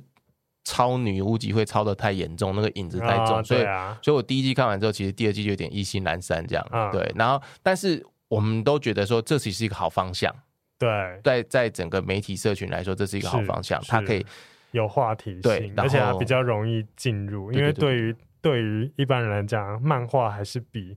[0.64, 6.68] 抄女巫集会抄的太严重，那个影子太重，哦、所以、啊、所以我第一季看完之后，其实第二季就有点意兴阑珊这样。
[6.72, 10.34] 嗯、对，然后但是我们都觉得说这其实是一个好方向。
[10.76, 10.88] 对，
[11.22, 14.26] 在在整个媒体社群来说，这是一个好方向，它可以
[14.72, 20.96] 有话题性，对，而且它比较容易进入，因为对于对于一般人来讲，漫画还是比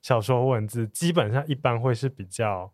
[0.00, 2.70] 小说文字基本上一般会是比较。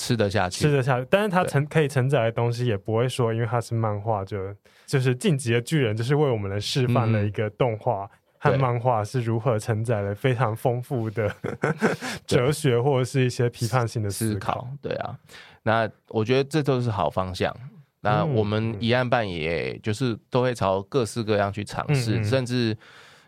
[0.00, 4.54] 吃得下去，吃得下去，但是它承可以承载的东西也不会说，因为它是漫画，就
[4.86, 11.28] 就是进击的巨人，就是为我们来示范了一个动画和漫画是如何承载了非常丰富的
[12.24, 14.52] 哲学或者是一些批判性的思考。
[14.52, 14.68] 思考。
[14.80, 15.18] 对啊，
[15.64, 17.52] 那我觉得这都是好方向。
[18.00, 22.76] 那我们疑案办也就是都会朝各式各样去尝试，甚至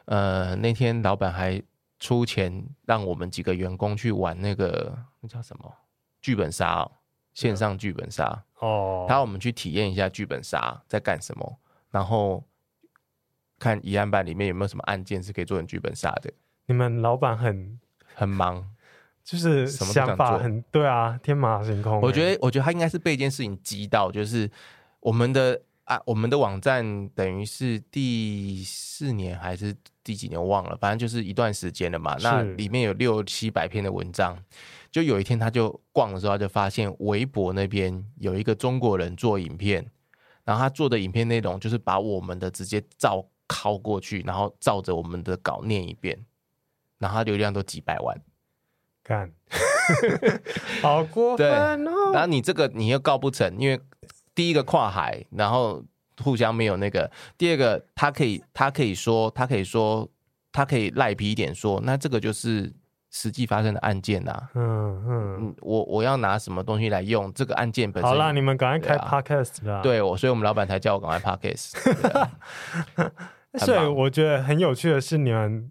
[0.04, 1.61] 呃那天老板还
[1.98, 5.72] 出钱让我们几个员工去玩那个那叫什么？
[6.22, 6.92] 剧本杀、哦，
[7.35, 11.59] 线上剧本杀哦，他让我们去体验一下剧本杀在干什么，
[11.90, 12.44] 然后
[13.59, 16.33] 看一案办里面有没有什么案件是可以做成剧本杀的。
[16.66, 17.78] 你们老板很
[18.14, 18.70] 很忙，
[19.30, 22.00] 就是想法很对啊，天马行空、欸。
[22.00, 24.50] 我觉得，我觉得他应该是被一件事情激到，就是
[24.98, 32.16] 我们的啊，我们的网站等于是第四年还是第几年忘了，反正就是一段时间了嘛。
[32.20, 34.36] 那里面有六七百篇的文章。
[34.90, 39.88] 就有一天，他就逛的时候，他就发现微博那边有一个中国人做影片，
[40.42, 46.18] 然后他做的影片内容就是把我们的直接照拷过去，然后照着我们的稿念一遍，
[46.98, 48.20] 然后他流量都几百万，
[49.02, 49.30] 看，
[50.82, 51.48] 好过分
[51.86, 52.12] 哦！
[52.12, 53.80] 然后你这个你又告不成，因为
[54.34, 55.84] 第一个跨海，然后
[56.22, 60.08] 互相没有那个；第二个，他可以他可以说他可以说
[60.52, 62.72] 他可以赖皮一点说，那这个就是。
[63.12, 64.62] 实际发生的案件呐、啊嗯，
[65.04, 68.08] 嗯嗯，我我要拿什么东西来用这个案件本身？
[68.08, 69.82] 好啦，你们赶快开 podcast 啦。
[69.82, 71.72] 对，我所以我们老板才叫我赶快 podcast。
[73.58, 75.68] 所以我觉得很有趣的是，你们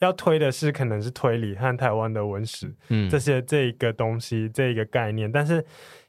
[0.00, 5.64] 要推的是可能是推理和台湾的文史，嗯，这些这一个东西这一个概念，但是。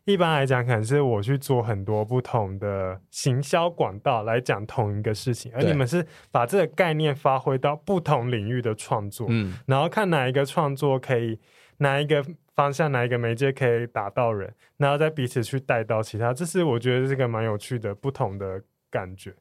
[0.05, 11.39] 一般来讲，可能是我去做很多不同的行销管道来讲同一个事情，而你们是把这个概念发挥到不同领域的创作，嗯，然后看哪一个创作可以，
[11.77, 12.25] 哪一个
[12.55, 19.35] 方向，哪一个媒介可以打到人，然后再彼此去带到其他，这是我觉得这个蛮有趣的不同的感觉。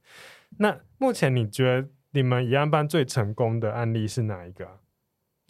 [0.58, 4.72] 那目前你觉得你们一案班最成功的案例是哪一个啊？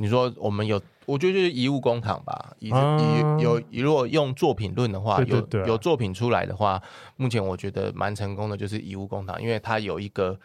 [0.01, 2.55] 你说我们有，我觉得就是遗物工厂吧。
[2.61, 6.81] 以以有，如果用作品论的话，对对对啊、有有作品出来的话，
[7.17, 10.39] 目前我觉得蛮成功的，就是遗物工厂，因为它有一个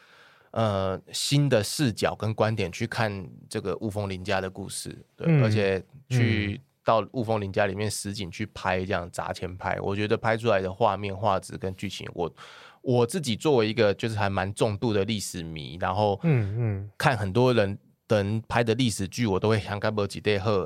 [0.50, 12.34] 呃新的视角跟观点去看这个雾峰林家的故事，对，嗯、而且去到雾峰林家里面实景去拍，这样砸钱拍，我觉得拍出来的画面、画质跟剧情，我
[12.84, 17.76] 我自己作为一个就是还蛮重度的历史迷，然后嗯嗯，看很多人
[18.10, 20.22] 人拍的历史剧，我都会想盖博几。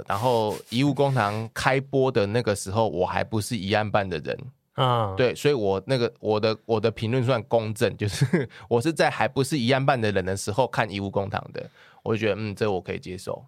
[0.08, 4.38] 然后遗物工堂开播的那个时候，我还不是一案办的人。
[4.74, 11.68] 啊，对，所以我那个我的我的评论算公正，就是 我是在还不是一案办的人的时候看《遗物公堂》的，
[12.04, 13.44] 我就觉得嗯，这我可以接受。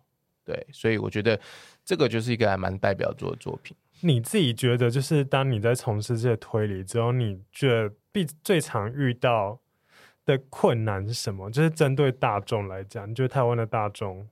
[0.45, 1.39] 对，所以我觉得
[1.85, 3.75] 这个就是一个还蛮代表作的作品。
[4.01, 9.59] 你自己觉得，就是当你在从事这些推理之后，你觉得必最常遇到
[10.25, 11.49] 的困难是什么？
[11.49, 14.27] 就是针对大众来讲，你觉得台湾的大众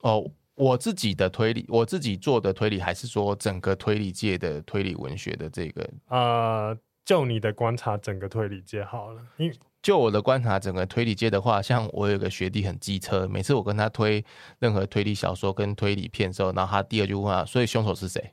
[0.00, 0.30] 哦。
[0.56, 5.90] 我自己的推理，我自己做的推理，还是说整个推理界的推理文学的这个？
[6.08, 9.26] 呃，就你的观察，整个推理界好了。
[9.38, 9.50] 因
[9.82, 14.24] 就我的观察，整个推理界的话，像我有个学弟很机车，每次我跟他推
[14.58, 18.32] 任何推理小说跟推理片的时候，然后他第二句问他，所以凶手是谁？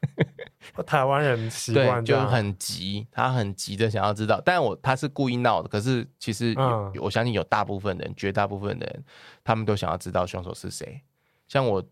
[0.86, 9.04] 台湾人习惯就很急，他很急的想要知道，但我他是故意闹的，可是其实、嗯、我相信有大部分人，绝大部分人，
[9.42, 11.00] 他们都想要知道凶手是谁。
[11.48, 11.82] 像我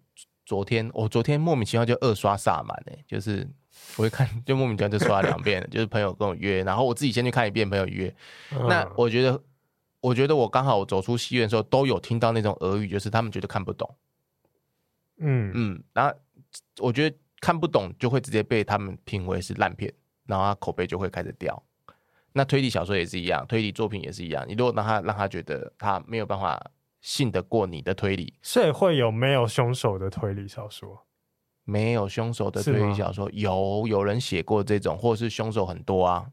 [0.45, 3.49] 昨天，我昨天莫名其妙就二刷萨满诶，就是
[3.97, 8.15] 我会看，就莫名其妙就刷了两遍，就是朋友跟我约，然后我自己先去看一遍，朋友约。
[8.53, 9.43] 嗯、那我觉得，
[10.01, 13.95] 我觉得我刚好走出戏院的时候，都有听到那种俄语，就是他们觉得看不懂。
[15.19, 16.15] 嗯嗯，然后
[16.79, 19.93] 我觉得看不懂就会直接被他们评为是烂片，
[20.27, 21.63] 然后他口碑就会开始掉。
[22.33, 26.71] 那推理小说也是一样，推理作品也是一样，你如果让他让他觉得他没有办法。
[27.03, 31.06] 信得过你的推理，所以会有没有凶手的推理小说？
[31.67, 36.27] 没有凶手的推理小说，有有人写过这种，或是凶手很多啊？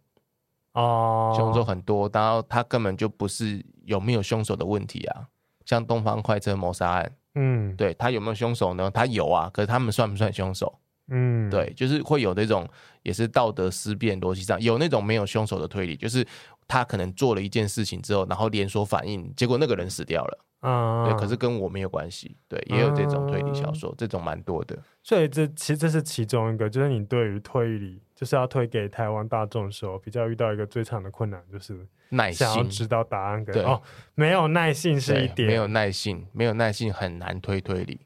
[0.74, 5.28] 哦，凶手很多，然后他根本就不是有没有凶手的问题啊。
[5.66, 8.92] 像东方快车谋杀案，嗯，对，他有没有凶手呢？
[8.92, 10.74] 他有啊，可是他们算不算凶手？
[11.10, 12.68] 嗯，对，就是会有那种
[13.02, 16.26] 也是道德思辨逻辑上有那种没有凶手的推理，就是
[16.68, 20.46] 他可能做了一件事情之后，然后连锁反应，结果那个人死掉了。
[20.64, 24.78] 啊，对，可是跟我没有关系，对，也有这种推理小说，嗯、这种蛮多的。
[25.04, 33.44] 所以这其实这是其中一个，就是你对于推理，就是要推给台湾大众的时候，比较遇到一个最长的困难，就是耐心，想要知道答案。
[33.44, 33.82] 对哦，
[34.16, 38.00] 没有耐性是一点，没有耐性，没有耐性很难推推理。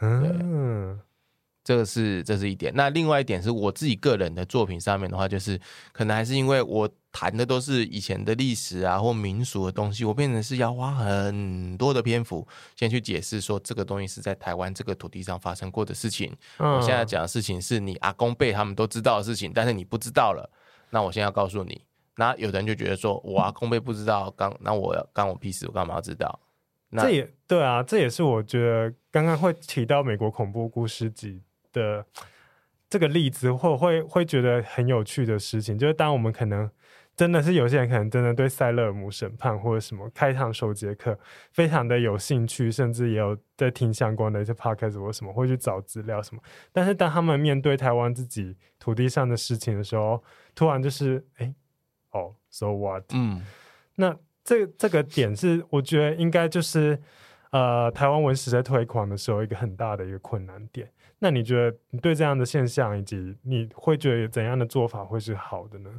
[0.00, 0.98] 嗯。
[1.64, 5.58] 这个是这是一点，那另外一点是我自己个人的作品上面的话，就是
[5.92, 12.46] 可能还是因为我谈的都是以前的历史啊或民俗的东西，我变成是要花很多的篇幅
[12.76, 16.30] 先去解释说这个东西是在台湾这个土地上发生过的事情。
[16.58, 20.50] 嗯、我现在讲的事情是你阿公辈他们都知道的事情，但是你不知道了，
[20.90, 21.80] 那我现在要告诉你，
[22.16, 26.38] 那有的人就觉得说我阿公辈不知道，刚那我要干我屁事，我干嘛要知道？
[26.90, 31.42] 那这也对啊，这也是我觉得刚刚会提到美国恐怖故事集
[31.74, 32.06] 的
[32.88, 36.70] 这个例子，或会会觉得很有趣的事情，就是当我们可能
[37.16, 41.16] 真的是有些人可能真的对塞勒姆审判或者什么开场首节课
[41.52, 46.42] 非常的有兴趣，甚至也有在听相关的一些 podcast 或什么，会去找资料什么。
[46.72, 50.22] 但是当他们面对台湾自己土地上的事情的时候，
[50.54, 51.54] 突然就是哎，
[52.10, 53.04] 哦，so what？
[53.12, 53.44] 嗯，
[53.96, 57.00] 那这这个点是我觉得应该就是
[57.50, 60.90] 呃，台湾文史在推广的时候一个很大的一个困难点。
[61.24, 65.90] 那你觉得你对这样的现象，以及你会觉得有怎样的做法会是好的呢？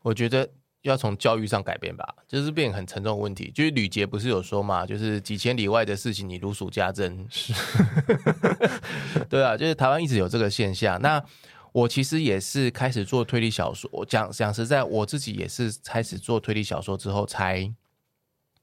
[0.00, 0.48] 我觉得
[0.80, 3.52] 要从教育上改变吧，就是变很沉重的问题。
[3.54, 7.52] 就是吕杰不是有说嘛，就是几千里外的事情你如数家珍，是，
[9.28, 10.98] 对啊，就是台湾一直有这个现象。
[11.02, 11.22] 那
[11.72, 17.70] 我其实也是开始做推理小说，我讲讲实在，我自己也是开始做推理小说之后才，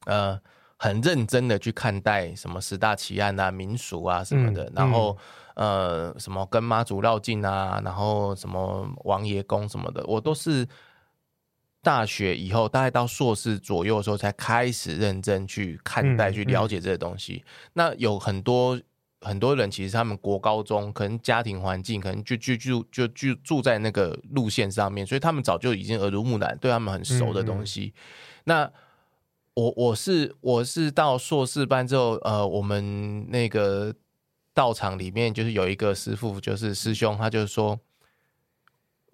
[0.06, 0.42] 呃。
[0.80, 10.66] 很认真的去看待什么十大奇案啊、民俗啊什么的，嗯、然后、嗯、呃什么跟妈祖绕境啊，然后什么王爷宫什么的，我都是
[11.82, 17.44] 大学以后大概到硕士左右的时候才开始认真去看待、嗯、去了解这些东西。
[17.44, 18.80] 嗯、那有很多
[19.22, 27.94] 很多人其实他们国高中可能家庭环境可能就就就就就住在那个路线上面，所以他们早就已经耳濡目染，对他们很熟的东西。
[27.96, 28.02] 嗯、
[28.44, 28.72] 那
[29.56, 33.92] 我我是我是到硕士班之后，呃，我们那个
[34.58, 37.80] 道场里面就是有一个师傅，就是师兄，他就是说，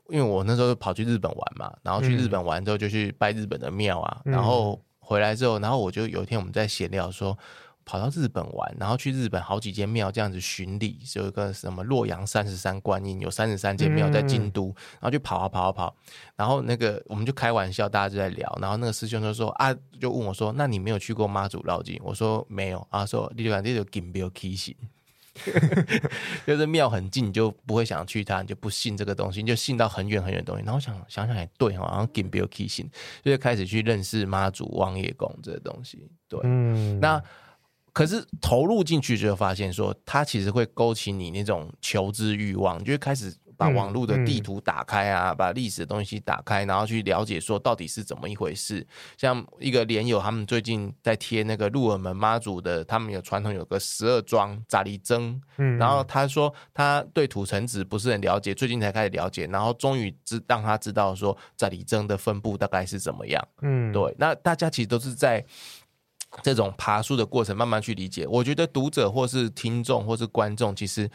[0.08, 7.38] 因为我那时候跑去日本玩嘛，然后去日本玩之后就去拜日本的庙啊，嗯、然后回来之后，然后我就有一天我们在闲聊说。
[7.86, 15.94] 跑到日本玩，然后去日本好几间庙这样子巡礼，有一个什么洛阳三十三观音，有三十三间庙在京都，嗯、然后就跑啊跑啊跑，
[16.38, 22.00] 然后那个我们就开玩笑，大家就在聊，然后那个师兄就说啊，就问我说，那你没有去过妈祖绕境？
[22.06, 24.74] 我说没有，啊说你就讲这个金标起行，
[26.46, 30.64] 就是庙很近，你就不会想去它，你就不信这个东西，你就信到很远很远的东西。
[30.64, 32.90] 然后想想想也对，好像给别人起信，
[33.24, 36.10] 就开始去认识妈祖、王爷公这些东西。
[36.28, 37.22] 对，嗯，那
[37.92, 43.34] 可是投入进去就发现说，它其实会勾起你那种求知欲望，就会开始。
[43.64, 48.86] 把网络的地图打开啊，把历史的东西打开，然后去了解说到底是怎么一回事。
[49.18, 63.48] 像一个连友，他们最近在贴那个鹿耳门妈祖的，他们有传统有个十二庄扎里僧，嗯，然后他说他对土城子不是很了解，最近才开始了解，然后终于知让他知道说扎里僧的分布大概是怎么样。
[63.62, 65.46] 嗯，对，那大家其实都是在
[66.42, 68.28] 这种爬树的过程慢慢去理解。
[68.28, 71.10] 我觉得读者或是听众或是观众，其实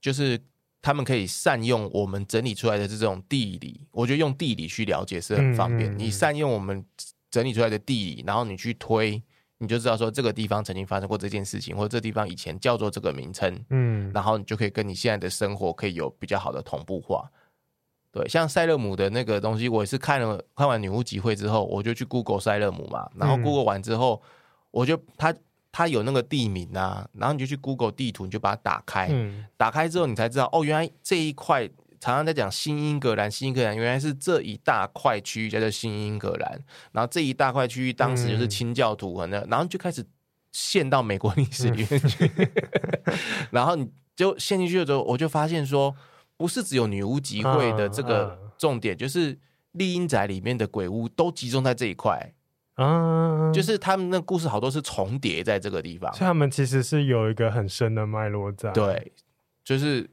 [0.00, 0.38] 就是。
[0.80, 5.96] 他们可以善用我们整理出来的这种地理，我觉得用地理去了解是很方便。
[5.98, 6.84] 你善用我们
[7.30, 9.20] 整理出来的地理，然后你去推，
[9.58, 13.64] 你就知道说这个地方曾经发生过这件事情，或者这地方以前叫做这个名称。
[13.70, 17.28] 嗯，然后你就可以跟你现在的生活可以有比较好的同步化。
[18.12, 24.22] 对，像塞勒姆的那个东西，我也是看了看完女巫集会之后，我就去 Google 塞勒姆嘛，然后 Google 完之后，
[24.70, 25.34] 我就他。
[25.70, 31.68] 它有那个地名啊，然后你就去 Google 地图，你就把它打开，嗯、打开之后你才知道哦，原来这一块
[32.00, 40.04] 常常在讲新英格兰，新英格兰原来是这一大块区域叫做新英格兰，然后这一大块区域当时就是清教徒，嗯、然后就开始
[40.52, 43.14] 陷到美国历史里面去，嗯、
[43.50, 45.94] 然后你就陷进去的时候，我就发现说，
[46.36, 49.38] 不是只有女巫集会的这个重点，就是
[49.72, 52.32] 丽英宅里面的鬼屋都集中在这一块。
[52.80, 58.70] 嗯，就是他们那故事好多是重叠在这个地方，所以他们其实是有一个很深的脉络在。
[58.70, 59.12] 对，
[59.64, 60.08] 就是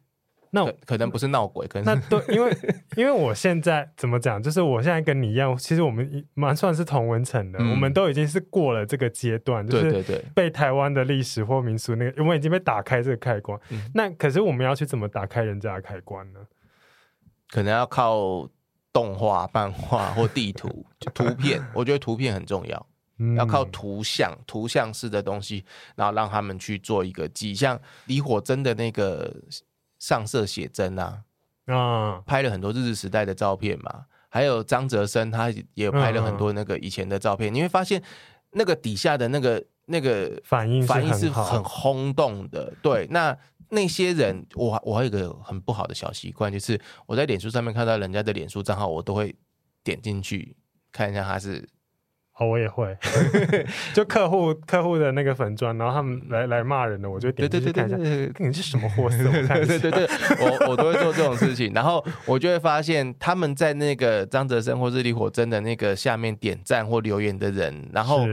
[0.49, 2.57] 那可，可能不是闹鬼，可能那对，因为
[2.95, 13.59] 因为我现在怎么讲，就是我现在跟你一样，其实我们蛮算是同文层的，嗯、我们都已经是过了这个阶段，就是对对对，被台湾的历史或民俗那个，我们已经被打开这个开关。
[13.69, 16.39] 嗯、那可是我们要去怎么打开人家的开关呢？
[17.51, 18.49] 可能要靠。
[18.95, 22.87] 动画、漫画 或地图、图片， 我觉得图片很重要，
[23.19, 25.65] 嗯、要靠图像、图像式的东西，
[25.97, 27.53] 然后让他们去做一个记。
[27.53, 29.35] 像李火珍的那个
[29.99, 31.21] 上色写真啊，
[31.65, 38.01] 啊，拍了很多日治时代的照片嘛，还有张哲生他也拍了很多那个以前的照片，嗯、你会发现
[38.51, 43.37] 那个底下的那个那个反应反应是很轰动的，对，那。
[43.75, 49.35] 那些人，我我还有一个很不好的小习惯，就是我在脸书上面看到人家的脸书账号，我都会
[49.83, 50.55] 点进去
[50.91, 51.67] 看一下他是。
[52.37, 52.97] 哦，我也会，
[53.95, 57.95] 就客户客户的那个粉砖，然后他们来来骂人的，我就点进去看一下，
[58.39, 59.23] 你是什么货色？
[59.31, 60.07] 对对对对，
[60.41, 68.27] 我我都会做这种事情，然后我就会发现他们在那个张哲生或是李火真的那个下面点赞或留言的人，然后。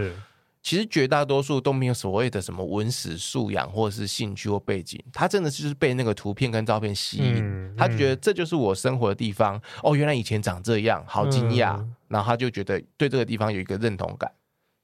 [0.62, 9.60] 其实绝大多数都没有所谓的什么文史素养或者是兴趣或背景，他真的就是被那个图片跟照片吸引，嗯嗯、他觉得这就是我生活的地方。
[9.82, 11.76] 哦，原来以前长这样，好惊讶。
[11.78, 14.30] 嗯、然后他就觉得对这个地方有一个认同感。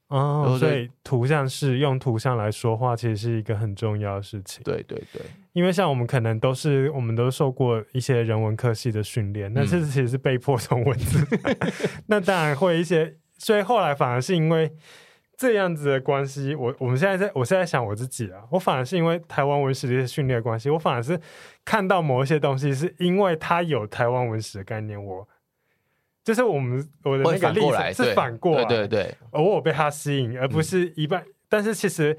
[0.09, 4.61] 哦，所以图像是用图像来说话，其实是一个很重要的事情。
[4.65, 5.21] 对对对，
[5.53, 11.57] 因为像我们可能都是我们都受过一些人文科系的训练，那这其实是被迫从文字， 嗯、
[12.07, 14.73] 那当然会一些，所以后来反而是因为。
[15.39, 21.17] 这样子的关系，我我们现在在，我现在想我自己啊，我反而是因为台湾文史的一些训练的关系，我反而是
[21.63, 25.25] 看到某一些东西，是因为它有台湾文史的概念，我
[26.25, 32.17] 就是我们我的那个历史是反过来，对对对，而我被它吸引，而不是一半，嗯、但是其实。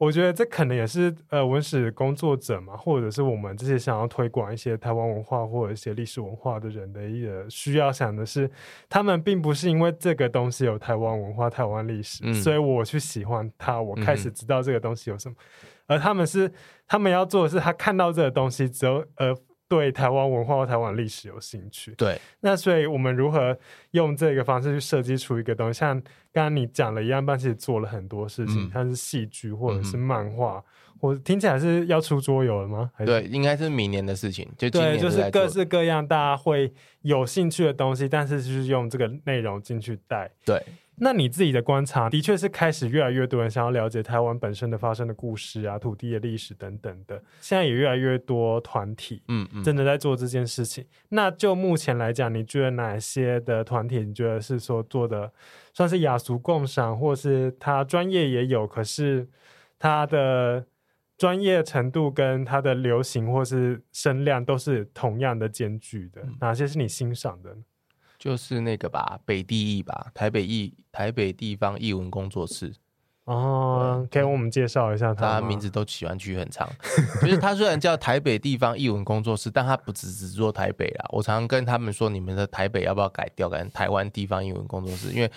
[0.00, 8.50] 我觉得这可能也是呃文史工作者嘛，或者是我们这些想要推广一些台湾文化或者一些历史文化的人的一个需要想的是，
[8.88, 16.50] 他们并不是因为这个东西有台湾文化、台湾历史，嗯、所以我去喜欢它，我开始知道这个东西有什么，嗯、而他们是
[16.88, 19.36] 他们要做的是，他看到这个东西之后，呃。
[19.70, 23.56] 对台湾文化或台湾历史有兴趣，对，那所以我们如何
[23.92, 25.78] 用这个方式去设计出一个东西？
[25.78, 25.94] 像
[26.32, 32.90] 刚刚你讲了一样，办其实做了很多事情，它、嗯、是戏剧或者是漫画，嗯、或听起来是要出桌游了吗？
[33.06, 34.48] 对，应该是明年的事情。
[34.58, 40.28] 就对，就是各式各样大家会有兴趣的东西，但是就是用这个内容进去带。
[40.44, 40.60] 对。
[41.00, 47.22] 那你自己的观察，的确是开始越来越多人想要了解台湾本身的发生的故事啊、土地的历史等等的。
[47.40, 50.84] 现在也越来越多团体，嗯嗯，真的在做这件事情。
[50.84, 55.32] 嗯嗯、那就目前来讲，你觉得哪些的团体，你觉得是说做的
[55.72, 59.26] 算是雅俗共赏，或是他专业也有，可是
[59.78, 60.66] 他的
[61.16, 66.20] 专业程度跟他的流行或是声量都是同样的兼具的？
[66.22, 67.56] 嗯、哪些是你欣赏的？
[68.20, 72.72] 就是那个吧，北地艺吧，台北艺台北地方艺文工作室。
[73.24, 75.40] 哦，给我们介绍一下他。
[75.40, 76.68] 他名字都喜欢取很长，
[77.22, 81.06] 就是他虽然叫台北地方艺文工作室，但他不只只做台北啦。
[81.10, 85.12] 我常常跟他们说，你们的台北要不要改掉，改成台湾地方艺文工作室？
[85.12, 85.30] 因为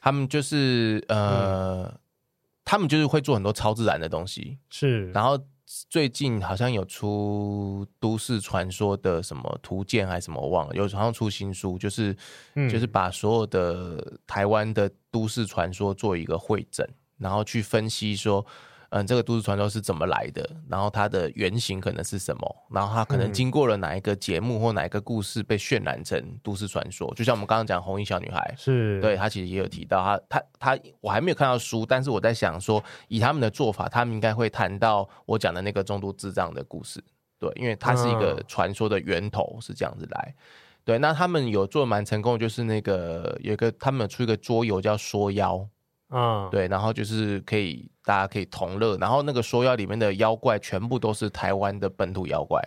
[0.00, 1.98] 他们就是呃，嗯、
[2.64, 5.10] 他们就是会做很多超自然的东西，是。
[5.10, 5.38] 然后
[5.88, 10.74] 最近好像有出都市传说的什么图鉴还是什么，我忘了。
[10.74, 12.16] 有好像出新书，就是、
[12.54, 16.88] 嗯、就是把所有的台湾的都市传说做一个会诊。
[17.18, 18.44] 然后去分析说，
[18.90, 20.48] 嗯，这个都市传说是怎么来的？
[20.68, 22.56] 然后它的原型可能是什么？
[22.70, 27.12] 然后它可能经过了哪一个节目或哪一个故事被渲染成都市传说？
[27.14, 37.00] 就像我们刚刚讲红衣小女孩，是对，他其实也有提到他他他，我还没有看到书，但是我在想说，以他们的做法，他们应该会谈到我讲的那个中度智障的故事，
[37.38, 40.34] 对，因为它是一个传说的源头是这样子来。
[40.84, 45.64] 对，那他们有做蛮成功的，就是那个有一个他们出一个桌游叫说妖。
[46.12, 52.60] 嗯，对，然后就是可以大家可以同乐，然后那个说妖里面的妖怪全部都是台湾的本土妖怪，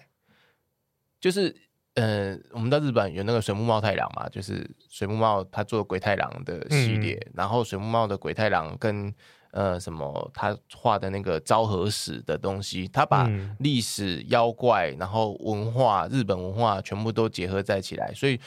[1.19, 1.53] 就是
[1.95, 9.13] 呃，我们到日本有那个水木茂太郎嘛，就是水木茂他做鬼太郎的系列，嗯、然后水木茂的鬼太郎跟
[9.51, 13.29] 呃什么他画的那个昭和史的东西，他把
[13.59, 18.39] 历史妖怪，然后文化日本文化全部都结合在起来，所以。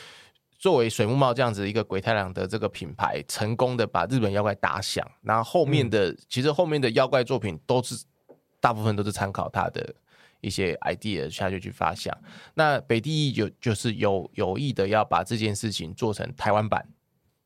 [0.59, 8.05] 作为水木茂这样子一个鬼太郎的这个品牌，成功的把日本妖怪打响，然后后面的、嗯、其实后面的妖怪作品都是
[8.61, 9.95] 大部分都是参考他的
[10.41, 12.17] 一些 idea 下去去发想。
[12.55, 16.87] 那北地有就是有有意的要把这件事情做成台湾版。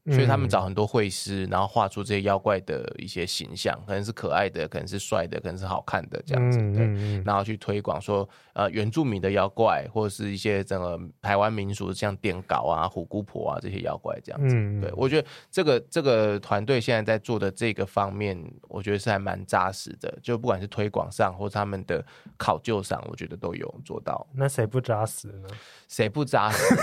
[0.07, 7.23] 所以他们找很多绘师，然后画出这些妖怪的一些形象，可能是可爱的，可能是帅的，可能是好看的这样子，对。
[7.23, 14.57] 然后去推广说，呃，原住民的妖怪，或者是一些整个台湾民俗，像电稿啊、虎姑婆啊这些妖怪这样子。
[14.81, 20.19] 对，我觉得这个这个团队现在在做的这个方面，我觉得是还蛮扎实的。
[20.23, 22.05] 就不管是推广上，或者他们的
[22.39, 24.27] 考究上，我觉得都有做到。
[24.33, 25.49] 那谁不扎实呢？
[25.89, 26.75] 谁不扎实？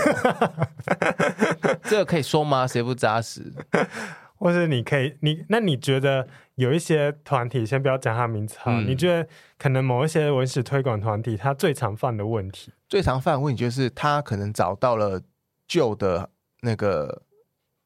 [1.84, 2.66] 这个可以说吗？
[2.66, 3.52] 谁不扎实？
[4.36, 9.28] 或是你可以，你那你觉得有一些团体，先不要讲他名字哈，嗯、你觉得
[9.58, 15.20] 可能某一些文史推广团体，他最常犯的问题，最常犯的问题就是他可能找到了
[15.66, 16.30] 旧的
[16.60, 17.22] 那个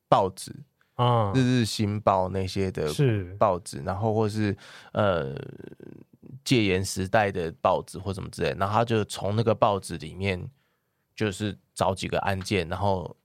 [0.08, 0.50] 报纸
[0.96, 2.86] 啊，嗯、日日新报那些的
[3.38, 4.56] 报纸，然后或是
[4.92, 5.34] 呃。
[6.44, 10.50] 戒严时代的报纸或什么之类，然后他就从那个报纸里面，
[11.14, 13.16] 就是找几个案件，然后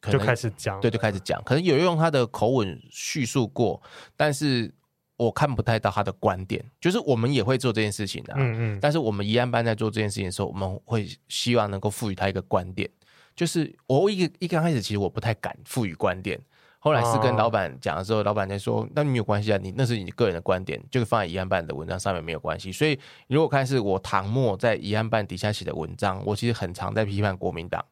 [0.00, 3.80] 可能就开始讲，对，就开始讲，可能有用他的口吻叙述过，
[4.16, 4.72] 但是
[5.16, 6.64] 我看不太到他的观点。
[6.80, 12.88] 就是我们也会做这件事情的，嗯嗯，但是我们疑案班在做这件事情的时候，我们会希望能够赋予他一个观点。
[13.34, 16.40] 就是我一一刚开始其实我不太敢赋予观点。
[16.80, 22.96] 后来是跟老板讲的时候，老板在说：“那没有关系啊，你那是你个人的观点，就放在疑案办的文章上面没有关系。”所以，
[23.26, 27.84] 如果看是我唐末在疑案办底下写的文章，我其实很常在批判国民党。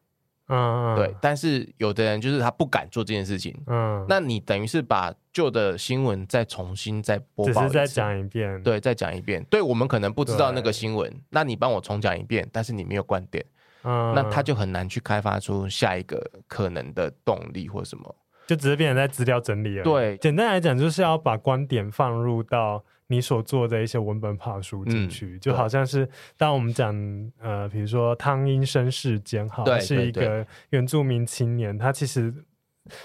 [0.47, 1.15] 嗯，对。
[1.21, 3.55] 但是有的人就是他不敢做这件事情。
[3.67, 8.61] 嗯，那你等于是把旧的新闻再重新再播报，只是再讲一遍。
[8.63, 9.43] 对，再讲一遍。
[9.49, 13.45] 对，我们可能不知道那个新闻，那你帮我重讲一遍，但是你没有观点，
[13.83, 18.15] 嗯，那他就很难去开发出下一个可能的动力或什么。
[18.47, 19.83] 就只是变成在资料整理了。
[19.83, 26.95] 对，简单来讲，就是要把观点放入到你所做的一些文本爬书进去，嗯、就好像是当我们讲
[27.39, 32.33] 呃，比如说汤英生事件，哈，是一个原住民青年，他其实。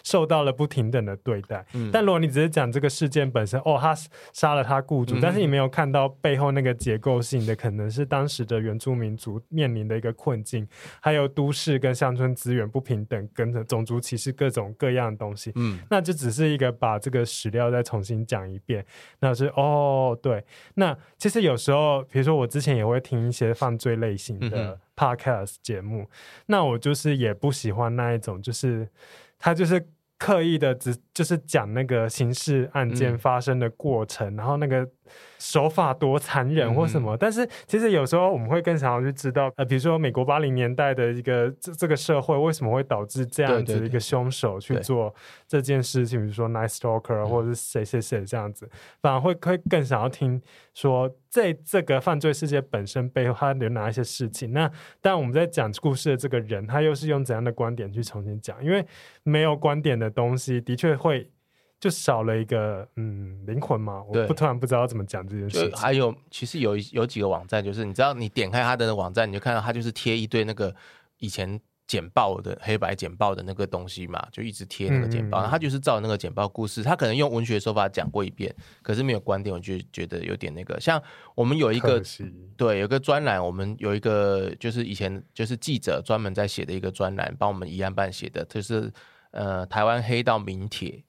[0.05, 3.95] 受到了不平等的对待，嗯、但如果你只是讲这个事件本身，哦，他
[4.33, 10.67] 杀了他雇主，嗯、但是你没有看到背后那个结构性的，可能是当时的原住民族面临的一个困境，
[11.01, 18.85] 还有都市跟乡村资源不平等，跟着种族歧视各种各样的东西，嗯，那就只是一个把这个史料再重新讲一遍，
[19.21, 26.09] 那是哦，对，那其实有时候，比如说我之前也会听一些犯罪类型的 podcast 节目，
[26.47, 28.89] 那我就是也不喜欢那一种，就是。
[29.43, 29.87] 他就是
[30.17, 34.89] 刻意的，只就是讲那个刑事案件发生的过程，嗯、然后那个。
[35.43, 45.13] 手法多残忍或什么，嗯、但是其实有时候我们会更想要去知道，呃，比如说美国八零年代的一个这这个社会为什么会导致这样子的一个凶手去做
[45.49, 48.71] 这件事情，比如说 Nice Stalker 或者是谁谁谁这样子，嗯、
[49.01, 50.41] 反而会会更想要听
[50.75, 54.53] 说在这个犯罪事件本身背后他有哪一些事情。
[54.53, 54.71] 那
[55.01, 58.65] 但我们在讲故事的这个人，他又是用怎样的观点去重新讲？
[58.65, 58.87] 因为
[59.25, 61.29] 没有观点的东西，的确会。
[61.83, 65.69] 就少了一个嗯灵魂嘛，我不突然不知道怎么讲这件事。
[65.75, 70.73] 还有，其实有有几个网站，就是你知道，你点开他的网站，你就看到他就是贴一堆那个
[71.19, 75.45] 以前简报的黑白简报的那个东西嘛，就一直贴那个简报。
[75.49, 80.79] 他就是照那个简报故事，他可能用文学手法讲过一遍，可是没有观点，我就觉得有点那个。
[80.81, 81.03] 像
[81.35, 82.01] 我们有一个
[82.57, 88.89] 对，有个专栏，我们有一个就是以前就是记者专门在写的一个专栏，帮我们宜安办写的，就是
[89.33, 91.03] 呃台湾黑道名帖，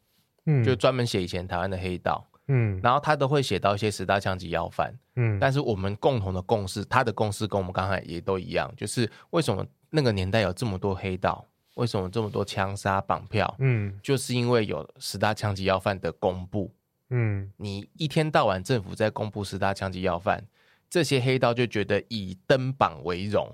[0.46, 2.26] 嗯，就专门写以前台湾的黑道。
[2.48, 16.70] 嗯，然后他都会写到一些十大枪击要犯，嗯，但是我们共同的共识，他的共识跟我们刚才也都一样，就是为什么那个年代有这么多黑道，为什么这么多枪杀绑票，嗯，就是因为有十大枪击要犯的公布，
[17.12, 20.44] 嗯，你一天到晚政府在公布十大枪击要犯，
[20.90, 23.50] 这些黑道就觉得以登榜为荣，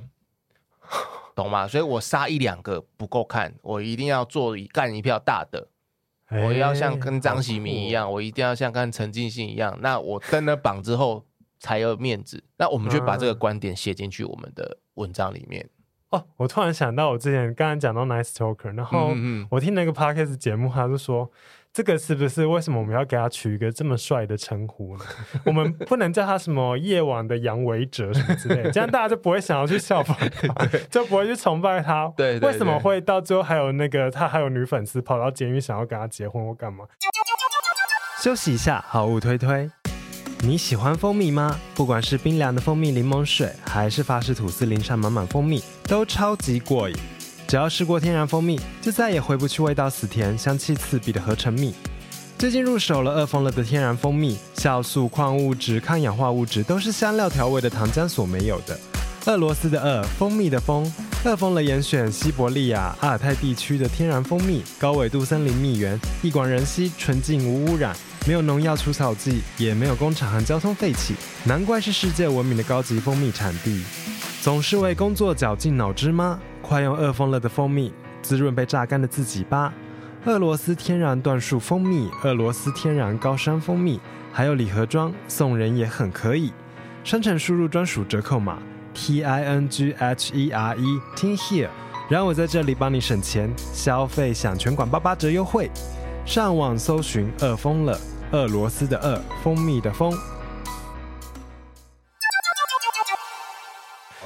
[1.35, 1.67] 懂吗？
[1.67, 5.67] 所以我杀一两个不够看，我一定要做干一票大的。
[6.31, 9.77] 我要像跟张喜明一样，我一定要像跟陈进信一样。
[9.81, 11.25] 那我登了榜之后
[11.59, 12.43] 才有面子。
[12.57, 15.69] 那我们就把这个观点写进去我们的文章里面。
[16.09, 19.13] 哦，我突然想到，我之前刚刚讲到 Nice Talker，然后
[19.49, 21.31] 我听那个 Podcast 节目，他就说。
[21.71, 25.05] 这个是不是为什么我们要给他取一个这么帅的称呼呢？
[25.45, 32.11] 我们不能叫他什么夜晚的阳痿者什么之类的，这样大家就不会想要去效仿他， 就不会去崇拜他。
[32.17, 36.85] 对，对，对，为什么会到最后还有那个他还有女粉丝跑到监狱想要跟他结婚或干嘛？
[38.21, 39.69] 休息一下，好物推推。
[40.41, 41.57] 你喜欢蜂蜜吗？
[41.75, 46.95] 不管是冰凉的蜂蜜柠檬水，还是法式吐司淋上满满蜂蜜，都超级过瘾。
[47.49, 51.73] 只要试过天然蜂蜜，就再也回不去味道死甜、香气刺鼻的合成蜜。
[52.37, 58.79] 最近入手了饿疯了的天然蜂蜜，酵素、矿物质、抗氧化物质都是香料调味的糖浆所没有的。
[59.25, 60.93] 俄罗斯的俄，蜂蜜的蜂，
[61.25, 67.97] 饿疯了严选西伯利亚、阿尔泰地区的天然蜂蜜，高纬度森林蜜源，一广人稀，纯净无污染，
[68.27, 73.83] 没有农药除草剂，也没有工厂和交通废气，难怪是世界闻名的高级蜂蜜产地。
[74.39, 76.39] 总是为工作绞尽脑汁吗？
[76.69, 77.91] 快用饿疯了的蜂蜜
[78.21, 79.73] 滋润被榨干的自己吧！
[80.25, 83.99] 俄罗斯天然椴树蜂蜜、俄罗斯天然高山蜂蜜，
[84.31, 86.53] 还有礼盒装，送人也很可以。
[87.03, 88.59] 商城输入专属折扣码
[88.93, 91.69] T I N G H E R E，Ting Here，
[92.07, 95.71] 让我在这里帮你省钱，消费享全馆八八折优惠。
[96.23, 97.99] 上网搜寻“饿疯了”，
[98.29, 100.13] 俄罗斯的饿，蜂蜜的蜂。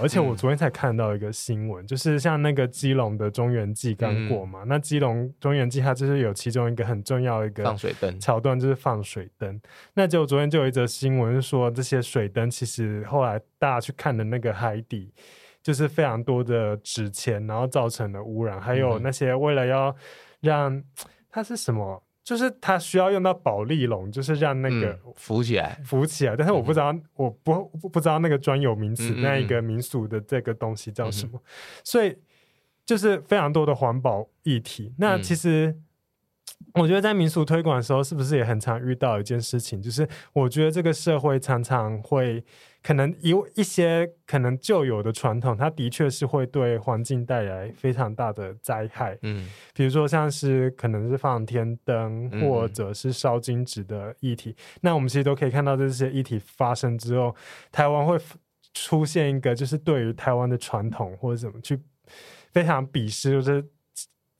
[0.01, 9.61] 而且我昨天才看到一个新闻，嗯、就是像那个基隆的中原祭刚过嘛，嗯、那基隆中原祭它就是有其中一个很重要的一个放水灯桥段，就是放水灯。
[9.93, 15.13] 那就昨天就有一则新闻说，这些水灯其实后来大家去看的那个海底，
[15.61, 19.95] 就是非常多的纸钱，然后造成的污染，还有那些为了要
[20.41, 20.83] 让
[21.29, 22.03] 它是什么？
[22.23, 26.35] 就是它需要用到保丽龙，就是让那个、嗯、浮起来，浮起来。
[26.35, 31.33] 但是我不知道，嗯、我不不知道那个专有名词，那一个民俗的这个东西叫什么。
[31.35, 31.49] 嗯、
[31.83, 32.17] 所以
[32.85, 34.93] 就是非常多的环保议题。
[34.97, 35.77] 那其实。
[36.75, 39.79] 嗯我觉得在民俗推广的时候，是不是也很常遇到一件事情？
[39.79, 42.43] 就是我觉得这个社会常常会
[42.81, 49.15] 可能有一些可能旧有的传统，它的确是会对环境带来非常大的灾害。
[49.21, 54.49] 嗯，比如说像是可能是放天灯，或者是烧金纸的议题。
[54.49, 57.35] 嗯、那我们其实都可以看到，这些议题发生之后，
[57.71, 58.17] 台湾会
[58.73, 61.79] 出现一个就是对于台湾的传统或者怎么去
[62.51, 63.63] 非常鄙视，就是。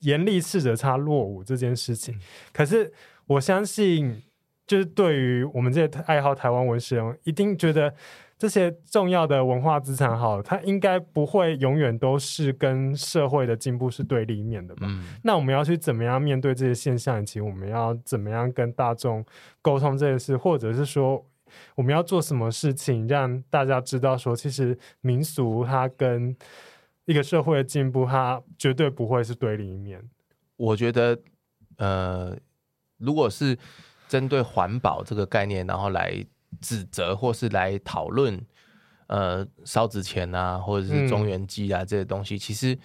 [0.04, 2.18] 严厉斥责他落伍这件事情，
[2.54, 2.94] 可是
[3.26, 4.22] 我相信，
[4.66, 7.94] 就是对于我们这些爱好台湾文史人，一定觉得
[8.38, 14.82] 这些重要的文化资产，好，它应该不会永远都是跟社会的进步是对立面的吧？
[14.90, 17.22] 嗯、那我们要去怎么样面对这些现象？
[17.22, 19.26] 以及我们要怎么样跟大众
[19.62, 21.26] 沟通这件事，或者是说，
[21.76, 26.36] 我们要做什么事情让大家知道说，其实民俗它跟
[27.06, 30.02] 一个社会的进步，它绝对不会是对立面。
[30.56, 31.20] 我觉得，
[31.78, 32.38] 呃，
[32.98, 33.58] 如果是
[34.08, 36.26] 针对环保这个概念，然后来
[36.62, 38.40] 指责或是来讨论，
[39.08, 42.78] 呃，烧纸钱啊，或者是中元祭啊、嗯、这些东西，其实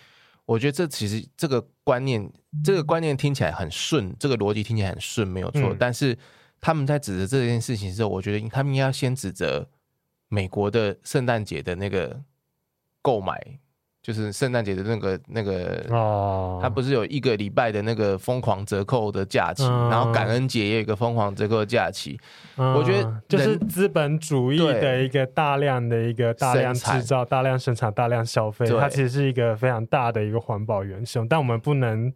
[0.46, 2.28] 我觉得这其实这个观念，
[2.64, 5.62] 这个观念听起来很顺，这个逻辑听起来很顺，没有错。
[5.62, 6.18] 嗯、但是
[6.60, 9.68] 他们在指责这件事情的时候，我觉得他们应该要先指责
[10.28, 12.24] 美国的圣诞节的那个
[13.00, 13.60] 购买。
[14.08, 22.18] 就是圣诞节的那个那个哦，它不是有一个礼拜的那个疯狂折扣的假期，嗯、然后感恩节也有一个疯狂折扣的假期。
[22.56, 31.28] 嗯、我觉得就是资本主义的一个大量的一个大量制造、大量生产、大量消费，它其实是一个非常大的一个环保元凶。
[31.28, 32.10] 但我们不能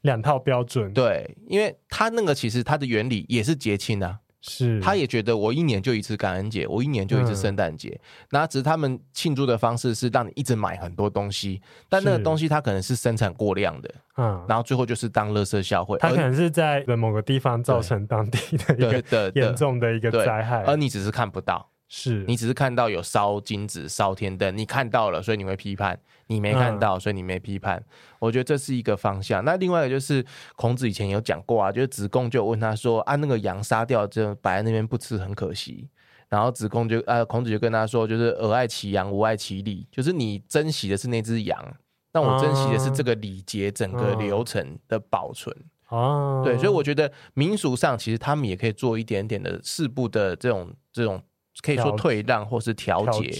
[0.00, 0.90] 两套标准。
[0.94, 4.20] 对，因为它那个其实它的原理也是节庆啊。
[4.46, 7.98] 是，他也觉得我一年就一次感恩节，我一年就一次圣诞节，
[8.30, 21.70] 那、嗯、只是他们庆祝的方式是让你一直买很多东西，但那个东西它可能是生产过量的，嗯，然后最后就是当垃圾销毁，它可能是在某个地方造成当地的一个严重的一个灾害，而你只是看不到。
[21.96, 25.94] 是你只是看到有烧金子、烧天灯，你看到了，所以你会批判；
[26.26, 27.76] 你没看到，所以你没批判。
[27.78, 27.86] 嗯、
[28.18, 29.44] 我觉得这是一个方向。
[29.44, 30.26] 那另外一个就是
[30.56, 35.88] 孔子以前有讲过啊，就是子贡就问他说：“啊，那个羊杀掉就摆在那边不吃，很可惜。”
[36.28, 39.86] 然后子贡就呃，孔子就跟他说：“就是尔爱其羊，吾爱其礼。
[39.92, 41.76] 就是你珍惜的是那只羊，
[42.10, 45.56] 但我珍惜的是这个礼节整个流程的保存。
[45.90, 51.22] 哦、嗯，对，所以我觉得民俗上其实他们也可以做一点点的四步的这种这种。”
[51.62, 53.30] 可以说退让或是调节，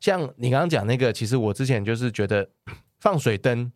[0.00, 2.48] 像你刚刚讲那个，其实我之前就是觉得
[3.00, 3.72] 放水灯，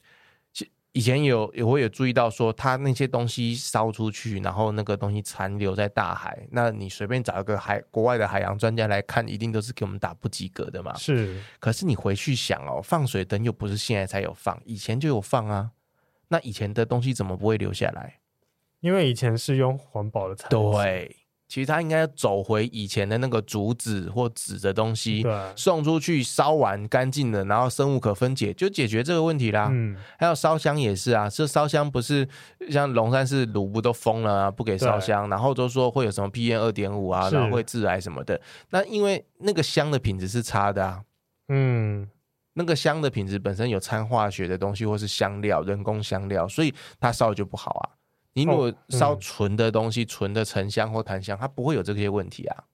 [0.92, 10.94] 以前有也会有注意到说，它那些东西烧出去，然后那个东西残留在大海，那你随便找一个海国外的海洋专家来看，一定都是给我们打不及格的嘛。
[10.94, 15.70] 是，可是你回去想哦，放水灯又不是现在才有放，以前就有放啊。
[16.28, 18.20] 那以前的东西怎么不会留下来？
[18.80, 20.72] 因为以前是用环保的材料。
[20.72, 21.16] 对。
[21.52, 25.22] 其实他应该要走回以前的那个竹子或纸的东西，
[25.54, 29.68] 送出去烧完干净了，然后生物可分解，就解决这个问题啦。
[29.70, 32.26] 嗯，还有烧香也是啊，这烧香不是
[32.70, 38.40] 像龙山寺鲁不都封了啊，不给烧香，然后都说会有什么 PM 二点五啊，然后会致癌什么的。
[38.70, 41.02] 那因为那个香的品质是差的啊，
[41.48, 42.08] 嗯，
[42.54, 48.00] 那个香的品质本身有掺化学的东西或是香料、人工香料，所以它烧的就不好啊。
[48.34, 52.64] 你如果烧纯的东西，纯、哦嗯、的沉香或檀香，它不会有这些问题啊。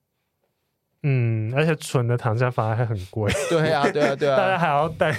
[1.04, 3.32] 嗯，而且纯的檀香反而还很贵。
[3.48, 5.12] 对啊，对啊，对啊，大家还要带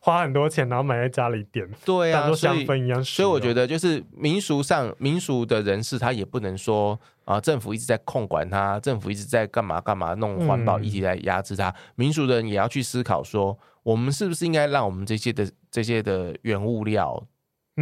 [0.00, 1.68] 花很多钱，然后买在家里点。
[1.84, 3.16] 对啊，香氛一样所。
[3.16, 11.68] 所以我觉得，就是民俗上，民俗的人士他也不能说啊，政府一直在控管他，政府一直在干嘛干嘛弄环保议题来压制他。
[11.68, 17.22] 嗯、民俗的人也要去思考说，我们是不是应该让我们这些的这些的原物料。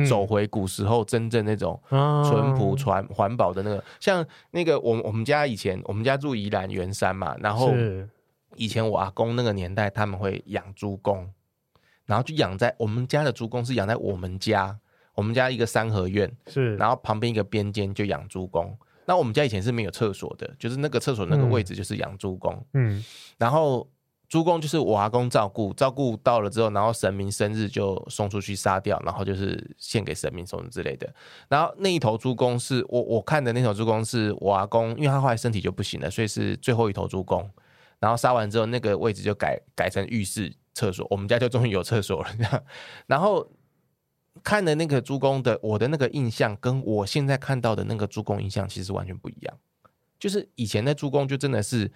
[0.04, 7.72] 走回古时候真正那种淳朴、传环保的那个，像那个我我们家以前我们家住宜兰圆山嘛，然后
[8.56, 11.30] 以前我阿公那个年代他们会养猪公，
[12.04, 14.78] 然后就养在我们家的猪公是养在我们家，
[15.14, 23.04] 我们家一个三合院是，然后旁边一个边间就养猪公，那我们家以前是没有厕所的，就是那个厕所那个位置就是养猪公，嗯，
[23.38, 23.88] 然后。
[24.36, 31.10] 猪公就是我阿公照顾，照顾到了之后，然后神明生日就送出去杀掉，然后就是献给神明什么之类的。
[31.48, 37.50] 然后那一头猪公是我我看的那头猪公是我阿公，因为他后来身体就不行了，所以是最后一头猪公。
[37.98, 42.28] 然后杀完之后，那个位置就改改成浴室厕所，我们家就终于有厕所了。
[43.06, 43.50] 然后
[44.44, 49.58] 看的那个猪公的我的那个印象，跟我现在看到的那个猪公印象其实完全不一样。
[50.20, 51.90] 就是以前的猪公就真的是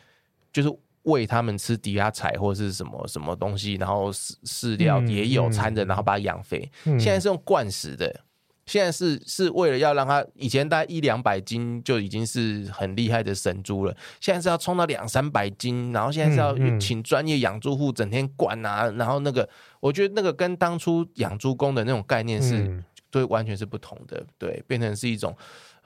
[0.50, 0.74] 就是。
[1.10, 6.70] 喂他们吃抵押菜或者是什么什么东西，然后饲饲料也有掺着，然后把它养肥。
[6.84, 8.20] 现在是用灌食的，
[8.66, 19.48] 现在是是为了要让它以前大概一两百斤就已经是很厉害的神猪了，现在是要冲到两三百斤，然后现在是要请专业养猪户整天灌啊，然后那个
[19.80, 25.36] 我觉得那个跟当初养猪工的那种概念是对完全是不同的，对，变成是一种。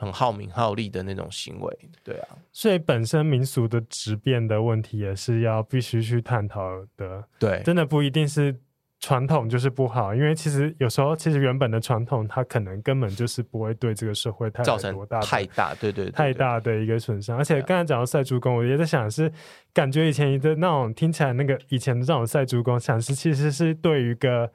[0.04, 6.60] 很耗名耗力的那种行为，对啊，所以本身民俗的质变的问题也是要必须去探讨
[6.96, 7.24] 的。
[7.38, 8.54] 对，真的不一定是
[9.00, 17.36] 传统就是不好，因为其实有时候其实原本的传统它可能根本就是不会对这个社会太造成多大太大，对对，对，太大的一个损伤。
[17.36, 19.32] 而且刚才讲到赛猪公，我也在想是
[19.72, 24.50] 感觉以前的那种听起来那个以前的这种赛猪公，想是其实是对于一个。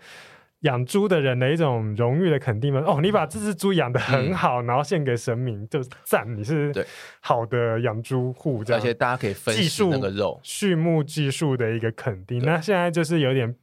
[0.62, 2.84] 养猪的人的一种荣誉的肯定吗？
[2.86, 6.74] 哦，你把这只猪养的很好，嗯、然后献给神明，就赞你是
[7.22, 8.82] 好的养猪户，这样。
[8.82, 12.40] 而且大家可以分析那个肉畜牧技术的一个肯定。
[12.44, 13.56] 那现在就是有点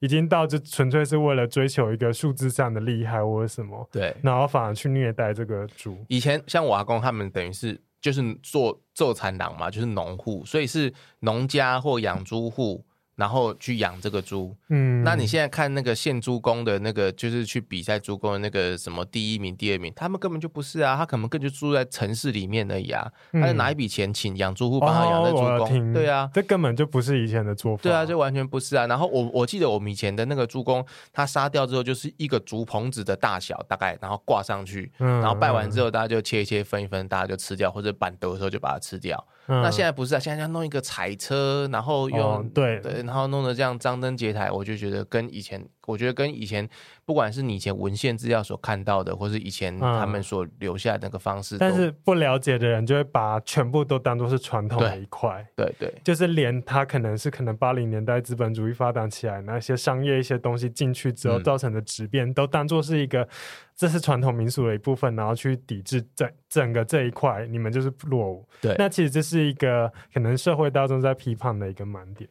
[0.00, 5.96] 已经到这纯粹是为了追求一个数字上的厉害或者什么，对，然后反而去虐待这个猪。
[6.08, 12.84] 以前像我阿公他们等于是就是做做产郎嘛，就是农户，所以是农家或养猪户。
[13.16, 28.86] 然后去养这个猪，嗯，那你现在看那个现猪公的那个，就是去比赛猪公的那个什么第一名、第二名，他们根本就不是啊，他可能更就住在城市里面而已啊，嗯、他就拿一笔钱请养猪户帮他养的猪公，对啊，这根本就不是以前的做法，对啊，就完全不是啊。
[28.86, 35.20] 然后我我记得我们以前的那个猪公，他杀掉之后就是一个竹棚子的大小，大概然后挂上去，嗯。
[35.20, 39.26] 然后拜完之后大家就切一切分一分，大家就吃掉，或者板德的时候就把它吃掉。
[39.48, 42.80] 嗯、那现在不是啊，现在要弄一个彩车，然后用、哦、对。
[42.80, 46.68] 对，然后弄得这样张灯结彩，我就觉得跟以前我觉得跟以前
[47.04, 63.28] 不管是你以前文献资料所看到的，或是以前他们所留下的那个方式，但是不了解的人就会把全部都当做是传统的一块，对对，就是连他可能是可能八零年代资本主义发展起来那些商业一些东西进去之后造成的质变，都当做是一个
[63.76, 68.44] 这是传统民俗的一部分，然后去抵制整整个这一块，你们就是落伍。
[68.60, 72.28] 对，那其实这是一个可能社会大众在批判的一个盲点，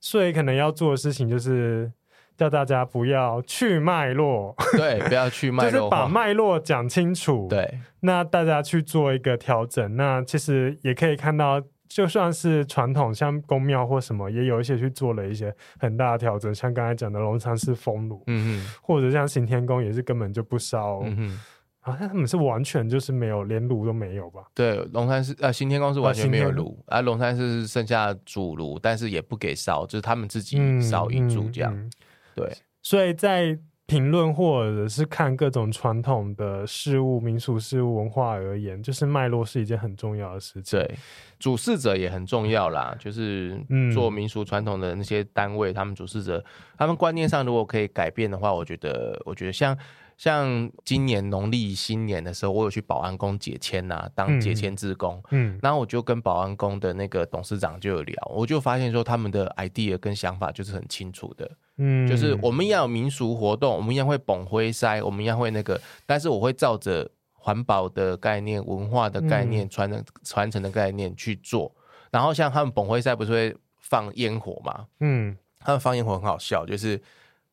[0.00, 1.92] 所以可能要做的事情就是。
[2.38, 7.48] 叫大家不要去脉络，对，不要去脉络，就是把脉络讲清楚。
[7.50, 9.96] 对，那大家去做一个调整。
[9.96, 16.54] 那其实也可以看到，就算是传统，像宫庙或什么，也有一些去做了一些很大的调整。
[16.54, 21.40] 像刚才讲的龙山寺封炉，嗯嗯，或者像行天宫也是根本就不烧，嗯哼，
[21.80, 24.42] 好像他们是完全就是没有，连炉都没有吧？
[24.54, 31.74] 对，龙山寺呃，行天宫是完全没有炉，啊，啊，龙山寺是剩下主炉，但是也不给烧，就是他们自己烧一柱这样。
[31.74, 31.90] 嗯嗯嗯
[32.38, 40.78] 对，所以在评论或者是看各种传统的事物、民俗事物、文化而言，就是脉络是一件很重要的事情。
[40.78, 40.94] 对，
[41.38, 43.58] 主事者也很重要啦，就是
[43.92, 46.44] 做民俗传统的那些单位，嗯、他们主事者，
[46.76, 49.76] 他们观念上如果可以改变的话，我觉得，我觉得像。
[50.18, 55.22] 像今年农历新年的时候，我有去保安宫解签呐，当解签志工。
[55.30, 61.48] 嗯，然后我就跟保安宫的那个董事长就有聊，我就发现说他们的 idea 跟想法就是很清楚的。
[61.78, 71.74] 嗯，就是我们要有民俗活动，我们一样会捧灰塞，我们一样会那个，但是我会照着环保的概念、文化的概念、传承传承的概念去做。
[72.10, 74.86] 然后像他们捧灰塞不是会放烟火嘛？
[75.00, 77.00] 嗯，他们放烟火很好笑，就是。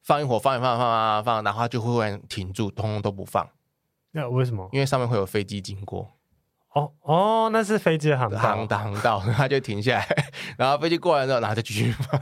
[0.07, 3.49] 放烟火，放一放，放放放，然后它就会忽然停住，通通都不放。
[4.11, 4.69] 那为什么？
[4.71, 6.07] 因为上面会有飞机经过。
[6.73, 12.21] 哦哦，那是飞机的航道，航道航道， 它就停下来，然后飞机过来之后，然后再继续放。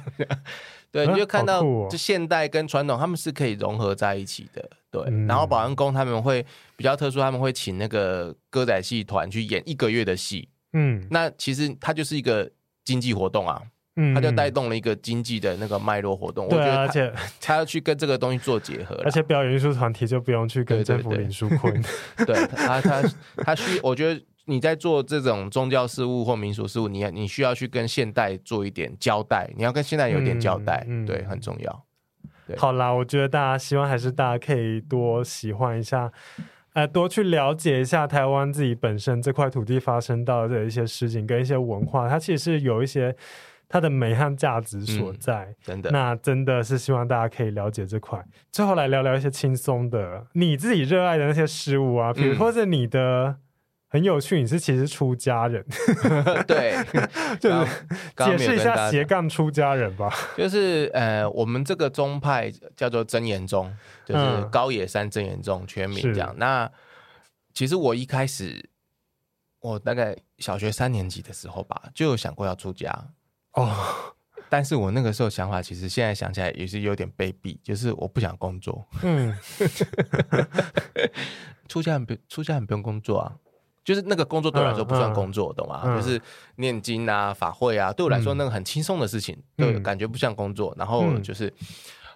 [0.93, 4.69] 对，你就看到，就现代跟传统，他们是可以融合在一起的。
[4.91, 6.45] 对，然后保安宫他们会
[6.77, 10.47] 比较特殊，他们会请那个歌仔戏团去演一个月的戏。
[10.73, 12.47] 嗯，那其实它就是一个
[12.85, 13.59] 经济活动啊。
[13.95, 16.45] 嗯，它就带动了一个经济的那个脉络活动。
[16.45, 21.71] 我觉得而且他要去跟这个东西做结合，而且表演艺术团体就不用去跟政府领纾困。
[22.17, 23.03] 对，对，对，对他，他
[23.37, 31.85] 他需，我觉得你在做这种宗教事务或民俗事务，你你需要去跟现代做一点交代，你要跟现代有点交代，嗯、对，很重要。
[32.57, 36.11] 好啦，我觉得大家希望还是大家可以多喜欢一下，
[36.73, 43.15] 呃，多去了解一下台湾自己本身这块土地发生到的一些事情跟一些文化，它其实是有一些。
[43.69, 48.23] 它的美和价值所在，嗯，真的，那真的是希望大家可以了解这块。
[48.51, 53.37] 最后来聊聊一些轻松的，你自己热爱的那些事物啊，比如或者你的
[53.93, 55.63] 很有趣，你是其实出家人，
[56.47, 56.75] 对，
[57.39, 57.85] 就是
[58.17, 60.11] 解释一下斜杠出家人吧。
[60.35, 63.71] 就是呃，我们这个宗派叫做真言宗，
[64.03, 66.31] 就是高野山真言宗全名这样。
[66.33, 66.71] 嗯、那
[67.53, 68.67] 其实我一开始，
[69.59, 72.91] 我大概小学三年级的时候吧，就有想过要出家。
[73.51, 73.71] 哦，
[74.49, 78.83] 但是我那个时候想法，其实现在想起来也是有点卑鄙，就是我不想工作。
[79.03, 79.37] 嗯，
[81.67, 83.31] 出家人不出家人不用工作啊，
[83.83, 85.81] 就是那个工作对我来说不算工作，嗯、懂吗？
[85.85, 86.21] 嗯、就是
[86.55, 90.73] 念经啊、法会啊，对我来说那个很轻松的事情，嗯、对，感觉不像工作。
[90.77, 91.53] 然后就是、嗯、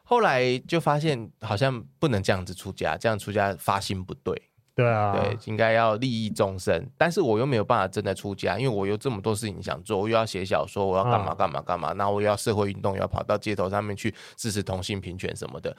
[0.03, 4.41] 后来就发现，好像不能这样子出家，这样出家发心不对。
[4.75, 15.75] 对啊，对，应该要利益众生，但是我又没有办法真的出家，因为我有这么多事情想做，我又要写小说，我要干嘛干嘛干嘛，那、啊、我又要社会运动，又要跑到街头上面去支持同性平权什么的。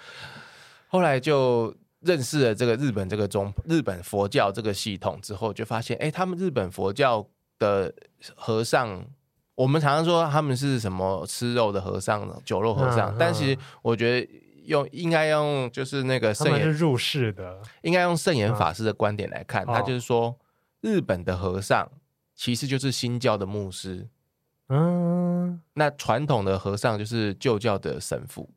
[0.88, 7.26] 后来就认识了这个日本这个宗日本佛教这个系统之后，就发现，哎，他们日本佛教
[7.58, 7.94] 的
[8.34, 9.04] 和尚，
[9.54, 14.28] 我们常常说他们是什么吃肉的和尚、酒肉和尚，啊、但其实我觉得。
[14.68, 20.38] 用应该用就是那个圣严入世的，应该用圣严法师的观点来看，嗯、他就是说
[20.82, 21.90] 日本的和尚
[22.34, 24.06] 其实就是新教的牧师，
[24.68, 28.50] 嗯，那传统的和尚就是旧教的神父，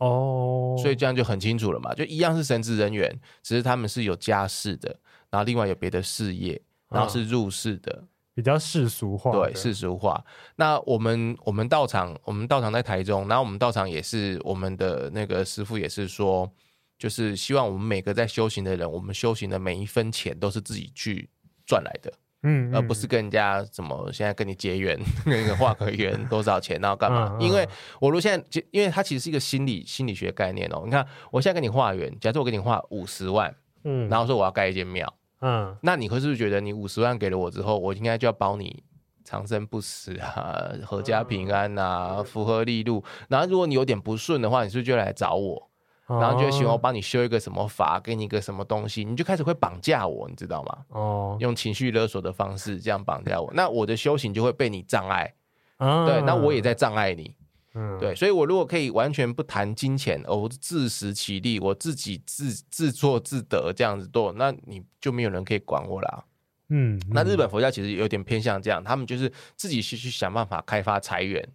[0.00, 4.94] 哦，所以这样就很清楚了嘛，就一样是神职人员，只是他们是有家室的，
[5.30, 7.96] 然后另外有别的事业，然后是入世的。
[8.00, 10.24] 嗯比较世俗化，对世俗化。
[10.56, 16.50] 那我们我们道场，我们道场在台中，然后我们道场也是我们的那个师傅也是说，
[16.96, 21.28] 就是希望我们每个在修行的人，我们修行的每一分钱都是自己去
[21.66, 22.10] 赚来的，
[22.42, 27.36] 嗯，嗯，而不是跟人家怎么现在跟你结缘，那个画个缘 多少钱，然后干嘛？
[27.40, 27.68] 因为
[28.00, 30.82] 我如果现在，因为它其实是一个心理心理学概念哦。
[30.84, 35.12] 你看，我现在跟你画缘，假设我给你画五十万，嗯，然后说我要盖一间庙。
[35.42, 38.82] 嗯，那你会是不是觉得你五十万给了我之后，我应该就要保你
[39.24, 43.02] 长生不死啊，阖家平安啊，福和利禄？
[43.28, 45.69] 然后如果你有点不顺的话，你是不是就来找我？
[46.18, 50.78] 然后就会希望我帮你修一个什么法，给你一个什么东西，你就开始会绑架我，你知道吗？
[50.88, 55.32] 哦，用情绪勒索的方式这样绑架我，那我的修行就会被你障碍。
[55.76, 57.34] 啊、对，那我也在障碍你。
[57.74, 66.24] 嗯，对，所以我如果可以完全不谈金钱，我自食其力，我自己自自作自得这样子做，那你就没有人可以管我啦。
[66.68, 71.48] 嗯，嗯，那日本佛教其实有点偏向这样，他们就是自己去去想办法开发财源。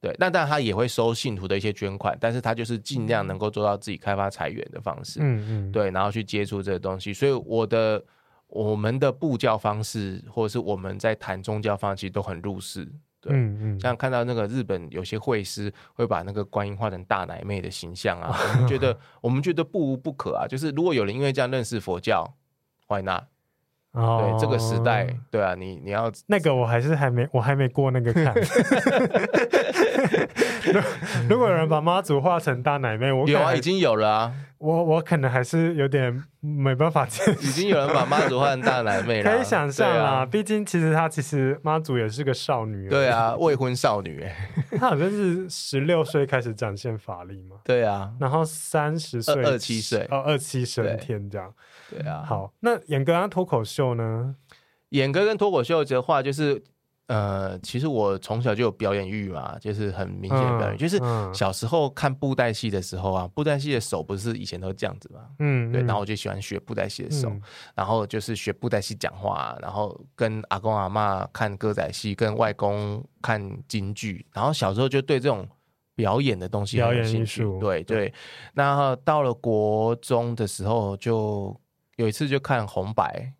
[0.00, 5.18] 对，那当然他也会收信徒的一些捐款，但是他就是尽量能够做到自己开发财源的方式。
[5.20, 7.12] 嗯嗯，对，然后去接触这个东西。
[7.12, 8.00] 所以我的
[8.46, 12.88] 我们的布教方式，或者是我们在谈宗教方式，其实都很入世。
[13.20, 20.46] 对，嗯嗯，像看到那个日本有些会师会把那个观音画成大奶妹的形象啊， 我们觉得我们觉得不无不可啊。
[20.46, 22.32] 就是如果有人因为这样认识佛教
[22.86, 23.24] ，Why not？
[23.92, 28.32] 哦，对，这个时代，对啊，你你要那个我还是还没我还没过那个坎。
[31.28, 34.34] 如果有人把妈祖画成大奶妹，我有啊，已经有了啊。
[34.58, 37.32] 我我可能还是有点没办法接受。
[37.40, 40.26] 已经有人把妈祖画成大奶妹了，可以想象啦。
[40.26, 44.50] 毕竟其实她其实妈祖也是个少女，对啊，未婚少女哎。
[44.76, 51.54] 她好像是十六岁开始展现法力嘛，对啊，然后三十岁二七岁哦，二七升天这样，
[51.88, 52.24] 对啊。
[52.26, 54.34] 好，那演歌跟脱口秀呢？
[54.90, 56.62] 演哥跟脱口秀的话，就是。
[57.08, 60.98] 呃，其实我从小就有表演欲嘛，就是很明显的表演，嗯、就是
[61.32, 67.42] 小时候看布袋戏的时候啊，布袋戏的手不是以前都这样子嘛，嗯，对，然后我就喜欢学布袋戏的手，嗯、
[67.74, 75.48] 然后就是学布袋戏讲话，然后跟阿公阿嬷看歌仔戏，跟外公看京剧，然后小时候就对这种
[75.94, 78.12] 表演的东西很有兴趣，对对，
[78.52, 81.58] 然后到了国中的时候，就
[81.96, 83.32] 有一次就看红白。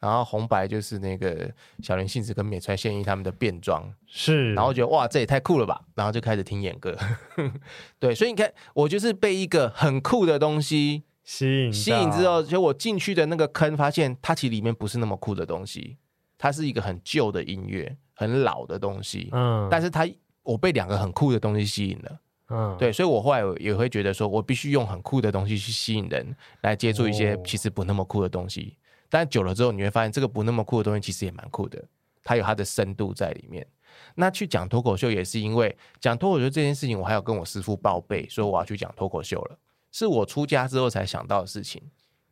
[0.00, 1.48] 然后红白就是那个
[1.82, 6.96] 小林幸子跟美川宪一他们的变装，是，然后觉得哇，这也太酷了吧，然后就开始听演歌，
[8.00, 15.98] 对，所以你看，我就是被一个很酷的东西吸引，吸引之后，就我进去的那个坑，发现它其实里面不是那么酷的东西，
[16.38, 20.08] 它是一个很旧的音乐，很老的东西，嗯，但是它
[20.42, 28.74] 我被两个很酷的东西吸引了，嗯，对，所以我后来也会觉得说，我必须用很酷的东西去吸引人，来接触一些其实不那么酷的东西。
[28.74, 28.80] 哦
[29.10, 31.84] 但久了之后，你会发现这个不那么酷的东西其实也蛮酷的，
[32.24, 33.66] 它有它的深度在里面。
[34.14, 39.58] 那去讲脱口秀也是因为讲脱口秀这件事情，我还要跟我师父报备，说我要去讲脱口秀了，
[39.90, 41.82] 是我出家之后才想到的事情。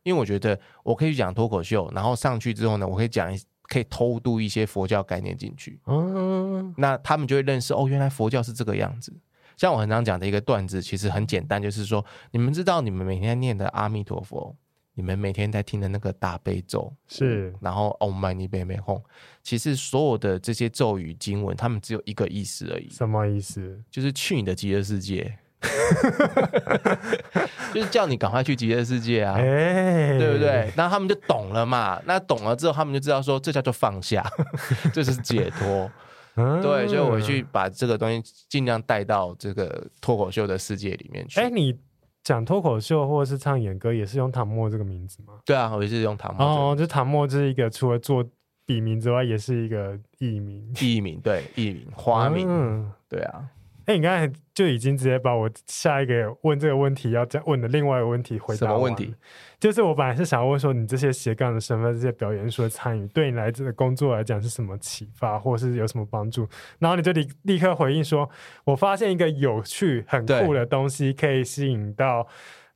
[0.03, 5.79] 因为我觉得我可以讲脱口秀，然后上去之后呢，我可以讲，可以偷渡一些佛教概念进去。
[5.85, 9.13] 嗯，那他们就会认识哦，原来佛教是这个样子。
[9.57, 14.55] 像我很常讲的一个段子，其实很简单，就是说你们知道你们每天念的阿弥陀佛。
[14.99, 19.03] 你们每天在听的那个大悲咒是，然后 Om Mani Padme h o m
[19.41, 22.89] 其实所有的这些咒语经文，他们只有一个意思而已。
[22.89, 23.81] 什么意思？
[23.89, 25.33] 就是去你的极乐世界，
[27.73, 30.69] 就是叫你赶快去极乐世界啊，欸、对不对？
[30.75, 31.97] 那他们就懂了嘛。
[32.05, 34.29] 那懂了之后，他们就知道说，这叫做放下，
[34.93, 35.89] 这是解脱。
[36.35, 41.39] 嗯、对，所以我去把这个东西尽量带到这个脱口秀的世界里面去。
[41.39, 41.79] 哎、欸，你。
[42.23, 45.39] 讲脱口秀或者是唱演歌，也是用唐默这个名字吗？
[45.45, 46.45] 对啊，我也是用唐默。
[46.45, 48.23] 哦，就唐默这是一个除了做
[48.65, 50.71] 笔名之外，也是一个艺名。
[50.79, 52.45] 艺名对，艺名花名。
[52.47, 53.43] 嗯，对啊。
[53.89, 58.59] 哎，你刚才就已经直接把我下一个问这个问题要再问的另外一个问题回答。
[58.59, 59.15] 什么问题？
[59.59, 66.47] 就是我本来是想要问说，你这些斜杠的身份、这些表演艺术的参与，对你来这个工作来讲是什么启发，或是有什么帮助？
[66.77, 68.29] 然后你就立立刻回应说，
[68.63, 72.27] 我发现一个有趣、很酷的东西，可以吸引到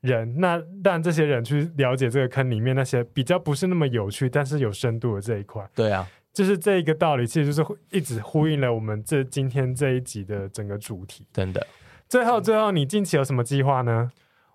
[0.02, 0.40] 人。
[0.40, 5.64] 那让这些人去了解这个坑里面那些比较不是那么有趣，但是有深度的这一块。
[5.76, 6.08] 对啊。
[6.34, 11.28] 就是这一个道理，其实就是一直呼应了我们这今天这一集的整个主题。
[11.32, 11.66] 真的，
[12.10, 14.12] 最后最后，你近期有什么计划呢？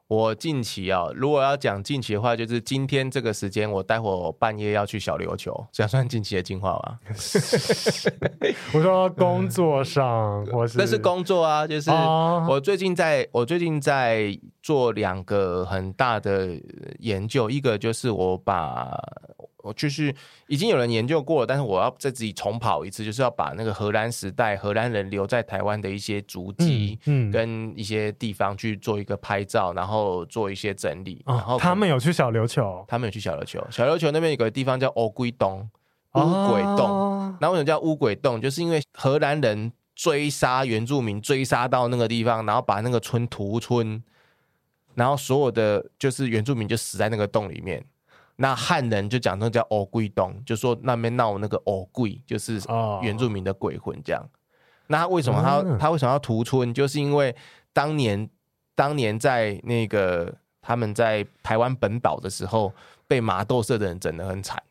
[0.08, 6.98] 我近期啊，如果要讲近期的话，就是今天这个时间，我待会儿半夜要去小琉球，这样算近期的计划吗？
[8.74, 11.90] 我说工作上，我是那是工作啊，就是
[12.48, 16.60] 我最近在，我最近在做两个很大的
[16.98, 18.98] 研究，一个就是我把。
[19.64, 20.14] 我就是
[20.46, 31.24] 已经有人研究过了，但是我要再自己重跑一次，就是要把那个荷兰时代荷兰人留在台湾的一些足迹，嗯，跟一些地方去做一个拍照，然后做一些整理。
[31.26, 35.68] 然后他们有去小琉球，他们有去小琉球，小琉球那边有个地方叫乌龟洞，
[36.14, 37.36] 乌鬼洞。
[37.40, 38.40] 那为什么叫乌鬼洞？
[38.40, 44.02] 就是因为荷兰人追杀原住民，追杀到那个地方，然后把那个村屠村，
[44.94, 47.84] 然后所有的就是原住民就死在那个洞里面。
[48.40, 52.60] 那汉人就讲那叫欧鬼东，就说那边闹那个欧鬼，就是
[53.02, 54.24] 原住民的鬼魂这样。
[54.86, 56.72] 那他为什么他他为什么要屠村？
[56.72, 57.34] 就是因为
[57.72, 58.30] 当年
[58.76, 60.32] 当年在那个
[60.62, 62.72] 他们在台湾本岛的时候，
[63.08, 64.62] 被麻豆社的人整得很惨。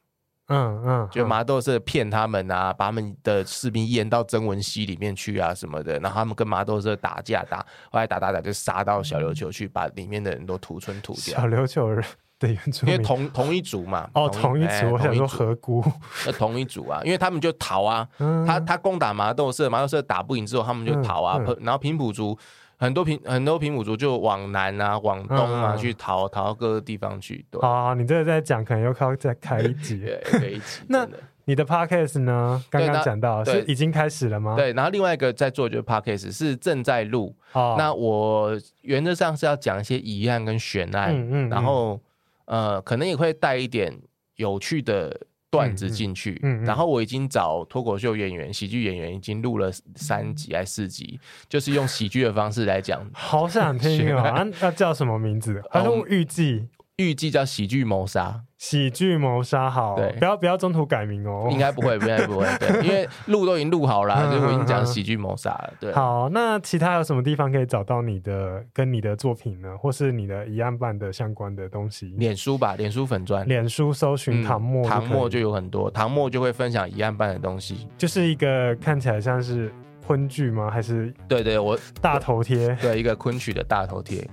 [0.47, 7.59] 嗯嗯，就麻豆社骗他们啊，把他们的士兵淹到曾文溪里面去啊什么的，然后他们跟麻豆社打架打，
[7.91, 11.37] 后来打打打就杀到小琉球去，把里面的人都屠村屠掉。
[11.37, 12.01] 小琉球人
[12.39, 14.09] 的原住民，因为同同一族嘛。
[14.13, 15.83] 哦，同一族，欸、我想说河姑。
[16.25, 22.37] 那同一族啊，因为他们就逃啊，嗯、他他攻打麻豆社，麻豆社打不赢之后，他们就逃啊，然后平埔族。
[22.79, 27.43] 很多平很多平埔族就往南啊，往东啊、嗯、去逃，逃到各个地方去。
[27.49, 30.01] 对，好，你这个在讲，可能又靠再开一集。
[30.01, 30.81] 对，开一集。
[30.87, 31.07] 那
[31.45, 32.63] 你的 podcast 呢？
[32.69, 34.55] 刚刚讲到是已经开始了吗？
[34.55, 37.35] 对，然后另外一个在做就是 podcast 是正在录。
[37.53, 41.99] 哦，那我原则上是要讲一些疑案跟悬案，嗯嗯，然后
[42.47, 43.97] 呃，可能也会带一点
[44.35, 45.17] 有趣的。
[45.49, 51.17] 段子进去，嗯嗯嗯、然后我已经找脱口秀演员、喜剧演员已经录了三集还是四集，
[51.47, 53.09] 就是用喜剧的方式来讲。
[53.13, 54.19] 好想听哦！
[54.27, 55.63] 啊，要叫什么名字？
[55.71, 56.67] 还是预计？
[56.97, 58.41] 预计叫喜剧谋杀。
[58.57, 61.47] 喜剧谋杀好，对，不要不要中途改名哦。
[61.51, 65.73] 应该不会， 应该不会，对，因为录都已经录好了，就我已经讲喜剧谋杀了。
[65.79, 69.77] 对，好，那其他有什么地方可以找到你的跟你的作品呢？
[69.77, 72.15] 或是你的一案办的相关的东西？
[72.17, 79.71] 脸书吧，脸书粉专，脸书搜寻唐墨，唐墨就有很多，唐墨就会分享一案办的东西，就是一个看起来像是
[80.07, 80.71] 昆剧吗？
[80.71, 84.27] 还是对对，我大头贴，对，一个昆曲的大头贴，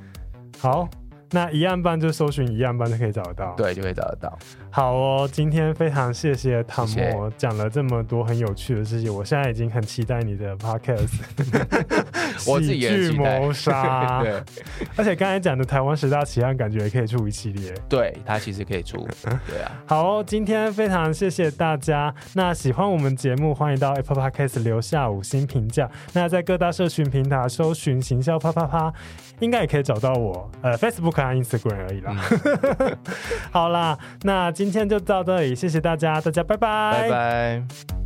[0.58, 0.88] 好。
[1.34, 4.38] 那一案办就搜寻一案办就可以找得到，对，就可以找得到。
[4.70, 11.10] 好哦，今天非常谢谢唐墨讲了这么多很有趣的事情，我现在已经很期待你的 podcast。
[12.38, 14.42] 喜剧谋杀， 对，
[14.96, 17.72] 而且刚才讲的台湾十大奇案，感觉也可以出一系列。
[17.88, 19.06] 对，它其实可以出，
[19.48, 19.72] 对啊。
[19.86, 22.14] 好哦，今天非常谢谢大家。
[22.34, 25.90] 那喜欢我们节目，欢迎到 Apple Podcast 留下五星评价。
[26.12, 28.92] 那在各大社群平台搜寻“行销啪啪啪”，
[29.44, 30.50] 应该也可以找到我。
[30.62, 31.14] 呃，Facebook。
[31.14, 32.16] Instagram 而已啦，
[33.50, 38.03] 好啦，那今天就到这里，谢谢大家，大家拜拜，拜拜。